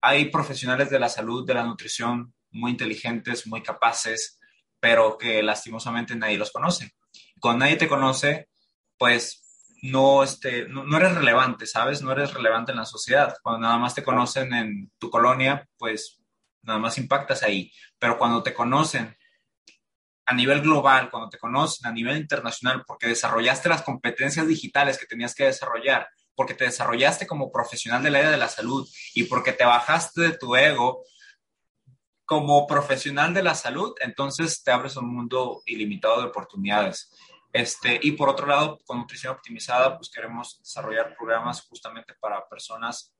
hay 0.01 0.31
profesionales 0.31 0.89
de 0.89 0.99
la 0.99 1.09
salud, 1.09 1.45
de 1.45 1.53
la 1.53 1.65
nutrición, 1.65 2.33
muy 2.49 2.71
inteligentes, 2.71 3.45
muy 3.45 3.61
capaces, 3.61 4.39
pero 4.79 5.19
que 5.19 5.43
lastimosamente 5.43 6.15
nadie 6.15 6.39
los 6.39 6.51
conoce. 6.51 6.95
Cuando 7.39 7.65
nadie 7.65 7.77
te 7.77 7.87
conoce, 7.87 8.49
pues 8.97 9.42
no, 9.83 10.23
este, 10.23 10.65
no, 10.69 10.97
eres 10.97 11.13
relevante, 11.13 11.65
¿sabes? 11.65 12.01
No 12.01 12.13
eres 12.13 12.33
relevante 12.33 12.71
en 12.71 12.77
la 12.77 12.85
sociedad. 12.85 13.35
Cuando 13.43 13.67
nada 13.67 13.77
más 13.77 13.93
te 13.93 14.01
conocen 14.01 14.53
en 14.53 14.91
tu 14.97 15.09
colonia, 15.09 15.67
pues 15.77 16.23
nada 16.61 16.79
más 16.79 16.97
impactas 16.97 17.43
ahí. 17.43 17.69
Pero 17.99 18.17
cuando 18.17 18.41
te 18.41 18.53
conocen 18.53 19.13
a 20.25 20.33
nivel 20.33 20.61
global, 20.61 21.09
cuando 21.11 21.27
te 21.29 21.37
conocen 21.37 21.85
a 21.85 21.91
nivel 21.91 22.15
internacional, 22.15 22.85
porque 22.87 23.07
desarrollaste 23.07 23.67
las 23.67 23.81
competencias 23.81 24.47
digitales 24.47 24.97
que 24.97 25.05
tenías 25.05 25.35
que 25.35 25.43
desarrollar, 25.43 26.07
porque 26.33 26.53
te 26.53 26.63
desarrollaste 26.63 27.27
como 27.27 27.51
profesional 27.51 28.01
del 28.01 28.15
área 28.15 28.31
de 28.31 28.37
la 28.37 28.47
salud 28.47 28.87
y 29.13 29.25
porque 29.25 29.51
te 29.51 29.65
bajaste 29.65 30.21
de 30.21 30.37
tu 30.37 30.55
ego 30.55 31.03
como 32.23 32.65
profesional 32.67 33.33
de 33.33 33.43
la 33.43 33.53
salud, 33.53 33.93
entonces 33.99 34.63
te 34.63 34.71
abres 34.71 34.95
un 34.95 35.13
mundo 35.13 35.61
ilimitado 35.65 36.21
de 36.21 36.27
oportunidades. 36.27 37.11
Este, 37.53 37.99
y 38.01 38.13
por 38.13 38.29
otro 38.29 38.47
lado, 38.47 38.79
con 38.83 38.97
nutrición 38.97 39.33
optimizada, 39.33 39.95
pues 39.95 40.09
queremos 40.09 40.59
desarrollar 40.59 41.15
programas 41.15 41.61
justamente 41.61 42.15
para 42.19 42.47
personas 42.49 43.13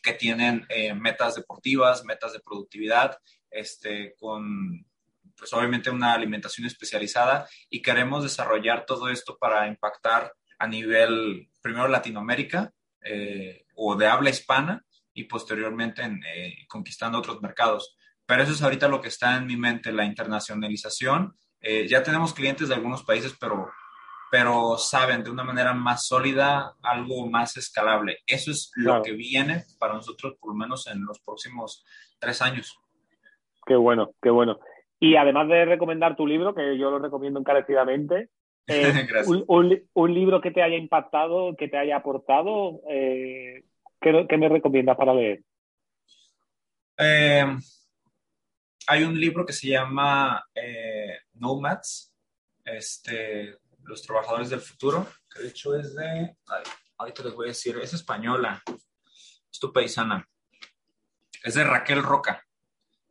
que 0.00 0.12
tienen 0.12 0.64
eh, 0.68 0.94
metas 0.94 1.34
deportivas, 1.34 2.04
metas 2.04 2.32
de 2.32 2.40
productividad, 2.40 3.18
este, 3.50 4.14
con 4.16 4.86
pues 5.36 5.52
obviamente 5.52 5.90
una 5.90 6.14
alimentación 6.14 6.66
especializada 6.66 7.48
y 7.68 7.82
queremos 7.82 8.22
desarrollar 8.22 8.86
todo 8.86 9.08
esto 9.08 9.36
para 9.36 9.66
impactar 9.66 10.32
a 10.58 10.66
nivel, 10.68 11.50
primero 11.60 11.88
Latinoamérica 11.88 12.72
eh, 13.02 13.64
o 13.74 13.96
de 13.96 14.06
habla 14.06 14.30
hispana 14.30 14.84
y 15.12 15.24
posteriormente 15.24 16.02
en, 16.02 16.22
eh, 16.24 16.64
conquistando 16.68 17.18
otros 17.18 17.42
mercados. 17.42 17.96
Pero 18.26 18.42
eso 18.42 18.52
es 18.52 18.62
ahorita 18.62 18.88
lo 18.88 19.00
que 19.00 19.08
está 19.08 19.36
en 19.36 19.46
mi 19.46 19.56
mente, 19.56 19.92
la 19.92 20.04
internacionalización. 20.04 21.36
Eh, 21.66 21.88
ya 21.88 22.02
tenemos 22.02 22.34
clientes 22.34 22.68
de 22.68 22.74
algunos 22.74 23.02
países, 23.02 23.34
pero, 23.40 23.70
pero 24.30 24.76
saben 24.76 25.24
de 25.24 25.30
una 25.30 25.44
manera 25.44 25.72
más 25.72 26.06
sólida, 26.06 26.74
algo 26.82 27.26
más 27.30 27.56
escalable. 27.56 28.18
Eso 28.26 28.50
es 28.50 28.70
lo 28.76 29.02
que 29.02 29.12
viene 29.12 29.64
para 29.78 29.94
nosotros, 29.94 30.36
por 30.38 30.50
lo 30.50 30.56
menos 30.56 30.86
en 30.88 31.06
los 31.06 31.20
próximos 31.20 31.82
tres 32.18 32.42
años. 32.42 32.78
Qué 33.66 33.76
bueno, 33.76 34.10
qué 34.20 34.28
bueno. 34.28 34.60
Y 35.00 35.16
además 35.16 35.48
de 35.48 35.64
recomendar 35.64 36.16
tu 36.16 36.26
libro, 36.26 36.54
que 36.54 36.76
yo 36.76 36.90
lo 36.90 36.98
recomiendo 36.98 37.40
encarecidamente, 37.40 38.28
eh, 38.66 39.06
un, 39.46 40.14
libro 40.14 40.42
que 40.42 40.50
te 40.50 40.62
haya 40.62 40.76
impactado, 40.76 41.56
que 41.56 41.68
te 41.68 41.78
haya 41.78 41.96
aportado, 41.96 42.82
eh, 42.90 43.64
¿qué, 44.02 44.36
me 44.36 44.50
recomiendas 44.50 44.98
para 44.98 45.14
leer? 45.14 45.40
Eh, 46.98 47.44
hay 48.86 49.02
un 49.02 49.18
libro 49.18 49.46
que 49.46 49.54
se 49.54 49.68
llama 49.68 50.44
Nomads, 51.44 52.14
este, 52.64 53.58
Los 53.82 54.02
Trabajadores 54.02 54.48
del 54.48 54.60
Futuro, 54.60 55.06
que 55.30 55.42
de 55.42 55.48
hecho 55.48 55.76
es 55.76 55.94
de, 55.94 56.36
ahorita 56.96 57.22
les 57.24 57.34
voy 57.34 57.46
a 57.46 57.48
decir, 57.48 57.78
es 57.78 57.92
española, 57.92 58.62
es 58.66 59.58
tu 59.60 59.72
paisana, 59.72 60.26
es 61.42 61.54
de 61.54 61.64
Raquel 61.64 62.02
Roca. 62.02 62.42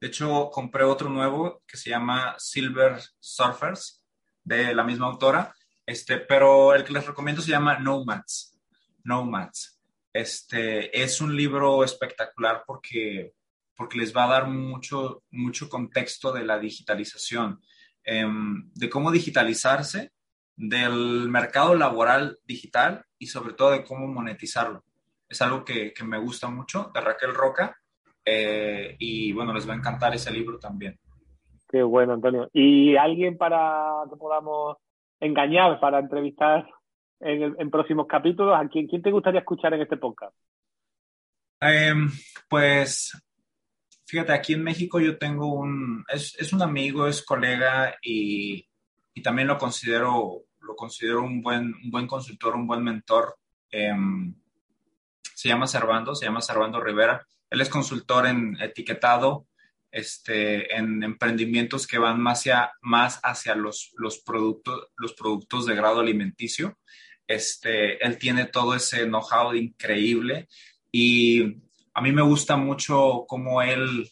De 0.02 0.08
hecho, 0.08 0.50
compré 0.52 0.84
otro 0.84 1.10
nuevo 1.10 1.62
que 1.68 1.78
se 1.78 1.92
llama 1.92 2.36
Silver 2.38 3.02
Surfers, 3.20 4.04
de 4.44 4.74
la 4.76 4.84
misma 4.84 5.08
autora, 5.08 5.56
este, 5.86 6.18
pero 6.18 6.74
el 6.74 6.84
que 6.84 6.94
les 6.94 7.06
recomiendo 7.06 7.42
se 7.42 7.52
llama 7.52 7.80
Nomads. 7.80 8.60
Nomads. 9.04 9.80
Este, 10.12 11.02
es 11.02 11.22
un 11.22 11.36
libro 11.36 11.84
espectacular 11.84 12.64
porque, 12.66 13.34
porque 13.76 13.98
les 13.98 14.16
va 14.16 14.26
a 14.26 14.34
dar 14.34 14.48
mucho, 14.48 15.24
mucho 15.32 15.70
contexto 15.70 16.32
de 16.32 16.44
la 16.44 16.60
digitalización, 16.60 17.62
em, 18.04 18.70
de 18.74 18.90
cómo 18.90 19.12
digitalizarse, 19.12 20.12
del 20.56 21.30
mercado 21.30 21.76
laboral 21.76 22.38
digital 22.46 23.06
y 23.18 23.28
sobre 23.28 23.54
todo 23.54 23.72
de 23.72 23.84
cómo 23.84 24.08
monetizarlo. 24.08 24.84
Es 25.28 25.42
algo 25.42 25.66
que, 25.66 25.94
que 25.94 26.04
me 26.04 26.20
gusta 26.20 26.48
mucho 26.50 26.92
de 26.94 27.02
Raquel 27.02 27.34
Roca 27.34 27.76
eh, 28.26 28.96
y 29.00 29.34
bueno, 29.34 29.54
les 29.54 29.68
va 29.68 29.74
a 29.74 29.78
encantar 29.78 30.14
ese 30.14 30.32
libro 30.32 30.60
también. 30.60 30.98
Qué 31.70 31.82
bueno, 31.84 32.14
Antonio. 32.14 32.50
¿Y 32.54 32.96
alguien 32.96 33.38
para 33.38 34.04
que 34.10 34.16
podamos 34.16 34.78
engañar, 35.20 35.80
para 35.80 36.00
entrevistar 36.00 36.70
en, 37.20 37.72
próximos 37.72 38.08
capítulos? 38.08 38.56
¿A 38.56 38.68
quién, 38.68 38.88
quién, 38.88 39.02
te 39.02 39.12
gustaría 39.12 39.40
escuchar 39.40 39.74
en 39.74 39.82
este 39.82 39.98
podcast? 39.98 40.36
Em, 41.60 42.10
pues 42.48 43.12
fíjate, 44.06 44.34
aquí 44.34 44.54
en 44.54 44.64
México 44.64 45.00
yo 45.00 45.18
tengo 45.18 45.54
un, 45.54 46.06
es, 46.10 46.36
es 46.40 46.54
un 46.54 46.62
amigo, 46.62 47.08
es 47.08 47.24
colega 47.24 47.98
y, 48.02 48.68
y, 49.14 49.22
también 49.22 49.48
lo 49.48 49.58
considero, 49.58 50.44
lo 50.60 50.76
considero 50.76 51.24
un 51.24 51.42
buen, 51.42 51.74
un 51.84 51.92
buen 51.92 52.08
consultor, 52.08 52.56
un 52.56 52.68
buen 52.68 52.84
mentor. 52.84 53.38
Em, 53.70 54.34
se 55.34 55.50
llama 55.50 55.68
Servando, 55.68 56.16
se 56.16 56.26
llama 56.26 56.42
Servando 56.42 56.80
Rivera. 56.80 57.26
Él 57.50 57.62
es 57.62 57.70
consultor 57.70 58.28
en 58.28 58.58
etiquetado, 58.62 59.48
este, 59.92 60.76
en 60.76 61.04
emprendimientos 61.04 61.86
que 61.86 62.00
van 62.00 62.20
más 62.20 62.40
hacia, 62.40 62.72
más 62.82 63.20
hacia 63.24 63.56
los, 63.56 63.94
los, 63.98 64.20
productos, 64.20 64.88
los 64.98 65.14
productos 65.14 65.66
de 65.66 65.76
grado 65.76 66.00
alimenticio. 66.00 66.78
Este, 67.28 68.04
él 68.06 68.18
tiene 68.18 68.46
todo 68.46 68.76
ese 68.76 69.06
know-how 69.06 69.54
increíble 69.54 70.48
y 70.92 71.63
a 71.94 72.02
mí 72.02 72.12
me 72.12 72.22
gusta 72.22 72.58
mucho 72.58 73.26
cómo 73.28 73.62
él, 73.62 74.10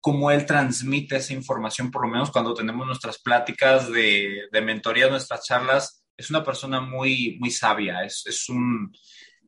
cómo 0.00 0.30
él 0.30 0.44
transmite 0.46 1.16
esa 1.16 1.32
información, 1.32 1.90
por 1.90 2.02
lo 2.06 2.12
menos 2.12 2.30
cuando 2.30 2.54
tenemos 2.54 2.86
nuestras 2.86 3.18
pláticas 3.18 3.90
de, 3.90 4.48
de 4.50 4.60
mentoría, 4.60 5.08
nuestras 5.08 5.44
charlas. 5.44 6.04
Es 6.16 6.30
una 6.30 6.44
persona 6.44 6.80
muy, 6.80 7.38
muy 7.40 7.50
sabia, 7.50 8.04
es, 8.04 8.24
es 8.26 8.48
un, 8.48 8.92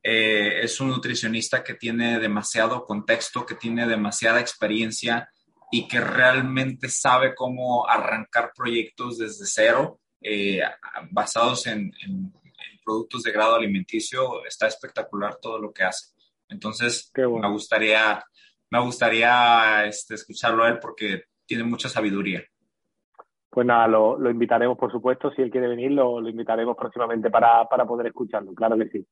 eh, 0.06 0.60
es 0.62 0.80
un 0.80 0.88
nutricionista 0.88 1.64
que 1.64 1.74
tiene 1.74 2.18
demasiado 2.18 2.84
contexto, 2.84 3.46
que 3.46 3.54
tiene 3.54 3.86
demasiada 3.86 4.38
experiencia 4.38 5.30
y 5.72 5.88
que 5.88 5.98
realmente 5.98 6.90
sabe 6.90 7.34
cómo 7.34 7.88
arrancar 7.88 8.52
proyectos 8.54 9.16
desde 9.16 9.46
cero, 9.46 10.00
eh, 10.20 10.60
basados 11.10 11.66
en, 11.66 11.90
productos 12.84 13.22
de 13.22 13.32
grado 13.32 13.54
alimenticio. 13.54 14.44
Está 14.44 14.66
espectacular 14.66 15.38
todo 15.40 15.58
lo 15.58 15.72
que 15.72 15.84
hace. 15.84 16.13
Entonces, 16.48 17.12
me 17.16 17.48
gustaría, 17.48 18.22
me 18.70 18.80
gustaría 18.80 19.84
este, 19.86 20.14
escucharlo 20.14 20.64
a 20.64 20.68
él 20.68 20.78
porque 20.78 21.24
tiene 21.46 21.64
mucha 21.64 21.88
sabiduría. 21.88 22.42
Pues 23.50 23.66
nada, 23.66 23.86
lo, 23.86 24.30
invitaremos, 24.30 24.76
por 24.76 24.90
supuesto. 24.90 25.30
Si 25.32 25.42
él 25.42 25.50
quiere 25.50 25.68
venir, 25.68 25.92
lo, 25.92 26.20
lo 26.20 26.28
invitaremos 26.28 26.76
próximamente 26.76 27.30
para, 27.30 27.64
para 27.66 27.84
poder 27.84 28.08
escucharlo. 28.08 28.52
Claro 28.54 28.76
que 28.76 28.88
sí. 28.88 29.06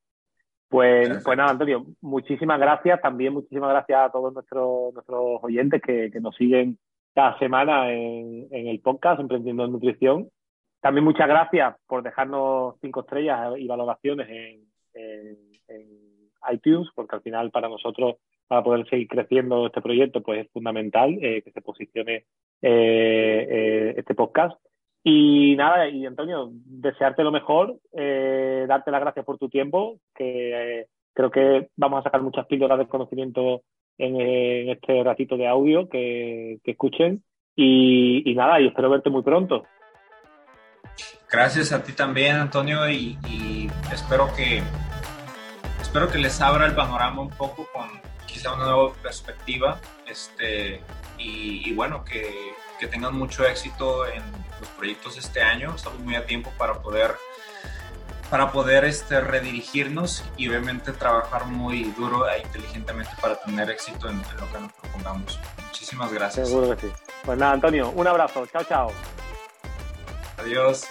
Pues, 0.72 1.22
pues 1.22 1.36
nada, 1.36 1.50
Antonio, 1.50 1.84
muchísimas 2.00 2.58
gracias. 2.58 2.98
También 3.02 3.34
muchísimas 3.34 3.68
gracias 3.68 4.06
a 4.06 4.10
todos 4.10 4.32
nuestros, 4.32 4.94
nuestros 4.94 5.38
oyentes 5.42 5.82
que, 5.82 6.10
nos 6.18 6.34
siguen 6.34 6.78
cada 7.14 7.38
semana 7.38 7.92
en, 7.92 8.48
el 8.50 8.80
podcast 8.80 9.20
Emprendiendo 9.20 9.66
en 9.66 9.72
Nutrición. 9.72 10.30
También 10.80 11.04
muchas 11.04 11.28
gracias 11.28 11.76
por 11.86 12.02
dejarnos 12.02 12.76
cinco 12.80 13.00
estrellas 13.00 13.52
y 13.58 13.66
valoraciones 13.66 14.26
en, 14.30 14.66
iTunes, 16.50 16.88
porque 16.94 17.16
al 17.16 17.22
final 17.22 17.50
para 17.50 17.68
nosotros, 17.68 18.16
para 18.48 18.62
poder 18.62 18.88
seguir 18.88 19.08
creciendo 19.08 19.66
este 19.66 19.82
proyecto, 19.82 20.22
pues 20.22 20.44
es 20.44 20.52
fundamental 20.52 21.18
eh, 21.20 21.42
que 21.42 21.52
se 21.52 21.60
posicione 21.60 22.24
eh, 22.62 23.46
eh, 23.50 23.94
este 23.96 24.14
podcast. 24.14 24.56
Y 25.04 25.56
nada, 25.56 25.88
y 25.88 26.06
Antonio, 26.06 26.50
desearte 26.52 27.24
lo 27.24 27.32
mejor, 27.32 27.76
eh, 27.92 28.66
darte 28.68 28.92
las 28.92 29.00
gracias 29.00 29.24
por 29.24 29.36
tu 29.36 29.48
tiempo, 29.48 29.98
que 30.14 30.80
eh, 30.80 30.86
creo 31.12 31.30
que 31.30 31.70
vamos 31.76 32.00
a 32.00 32.02
sacar 32.04 32.22
muchas 32.22 32.46
píldoras 32.46 32.78
de 32.78 32.86
conocimiento 32.86 33.62
en, 33.98 34.68
este 34.70 35.02
ratito 35.02 35.36
de 35.36 35.48
audio 35.48 35.88
que, 35.88 36.60
escuchen. 36.64 37.24
Y, 37.56 38.32
nada, 38.36 38.60
y 38.60 38.68
espero 38.68 38.90
verte 38.90 39.10
muy 39.10 39.22
pronto. 39.22 39.64
Gracias 41.30 41.72
a 41.72 41.82
ti 41.82 41.92
también, 41.94 42.36
Antonio, 42.36 42.88
y, 42.88 43.18
y, 43.28 43.66
espero 43.92 44.28
que 44.36 44.62
espero 45.92 46.08
que 46.08 46.16
les 46.16 46.40
abra 46.40 46.64
el 46.64 46.74
panorama 46.74 47.20
un 47.20 47.28
poco 47.28 47.68
con 47.70 47.86
quizá 48.24 48.54
una 48.54 48.64
nueva 48.64 48.94
perspectiva. 49.02 49.78
Este, 50.06 50.82
y, 51.18 51.70
bueno, 51.74 52.02
que, 52.02 52.54
que, 52.80 52.86
tengan 52.86 53.14
mucho 53.14 53.46
éxito 53.46 54.06
en 54.06 54.22
los 54.58 54.70
proyectos 54.70 55.18
este 55.18 55.42
año. 55.42 55.74
Estamos 55.76 55.98
muy 56.00 56.16
a 56.16 56.24
tiempo 56.24 56.50
para 56.56 56.80
poder 56.80 57.14
para 58.30 58.50
poder 58.50 58.86
este, 58.86 59.20
redirigirnos 59.20 60.24
y 60.38 60.48
obviamente 60.48 60.92
trabajar 60.92 61.44
muy 61.44 61.84
duro 61.92 62.26
e 62.26 62.40
inteligentemente 62.40 63.12
para 63.20 63.38
tener 63.42 63.70
éxito 63.70 64.08
en, 64.08 64.14
en 64.14 64.36
lo 64.40 64.50
que 64.50 64.60
nos 64.60 64.72
propongamos. 64.72 65.38
Muchísimas 65.66 66.10
gracias. 66.10 66.48
Seguro 66.48 66.74
que 66.74 66.86
sí. 66.86 66.92
Pues 67.22 67.36
nada, 67.36 67.52
Antonio, 67.52 67.90
un 67.90 68.06
abrazo. 68.06 68.46
Chao, 68.46 68.64
chao. 68.64 68.92
Adiós. 70.38 70.86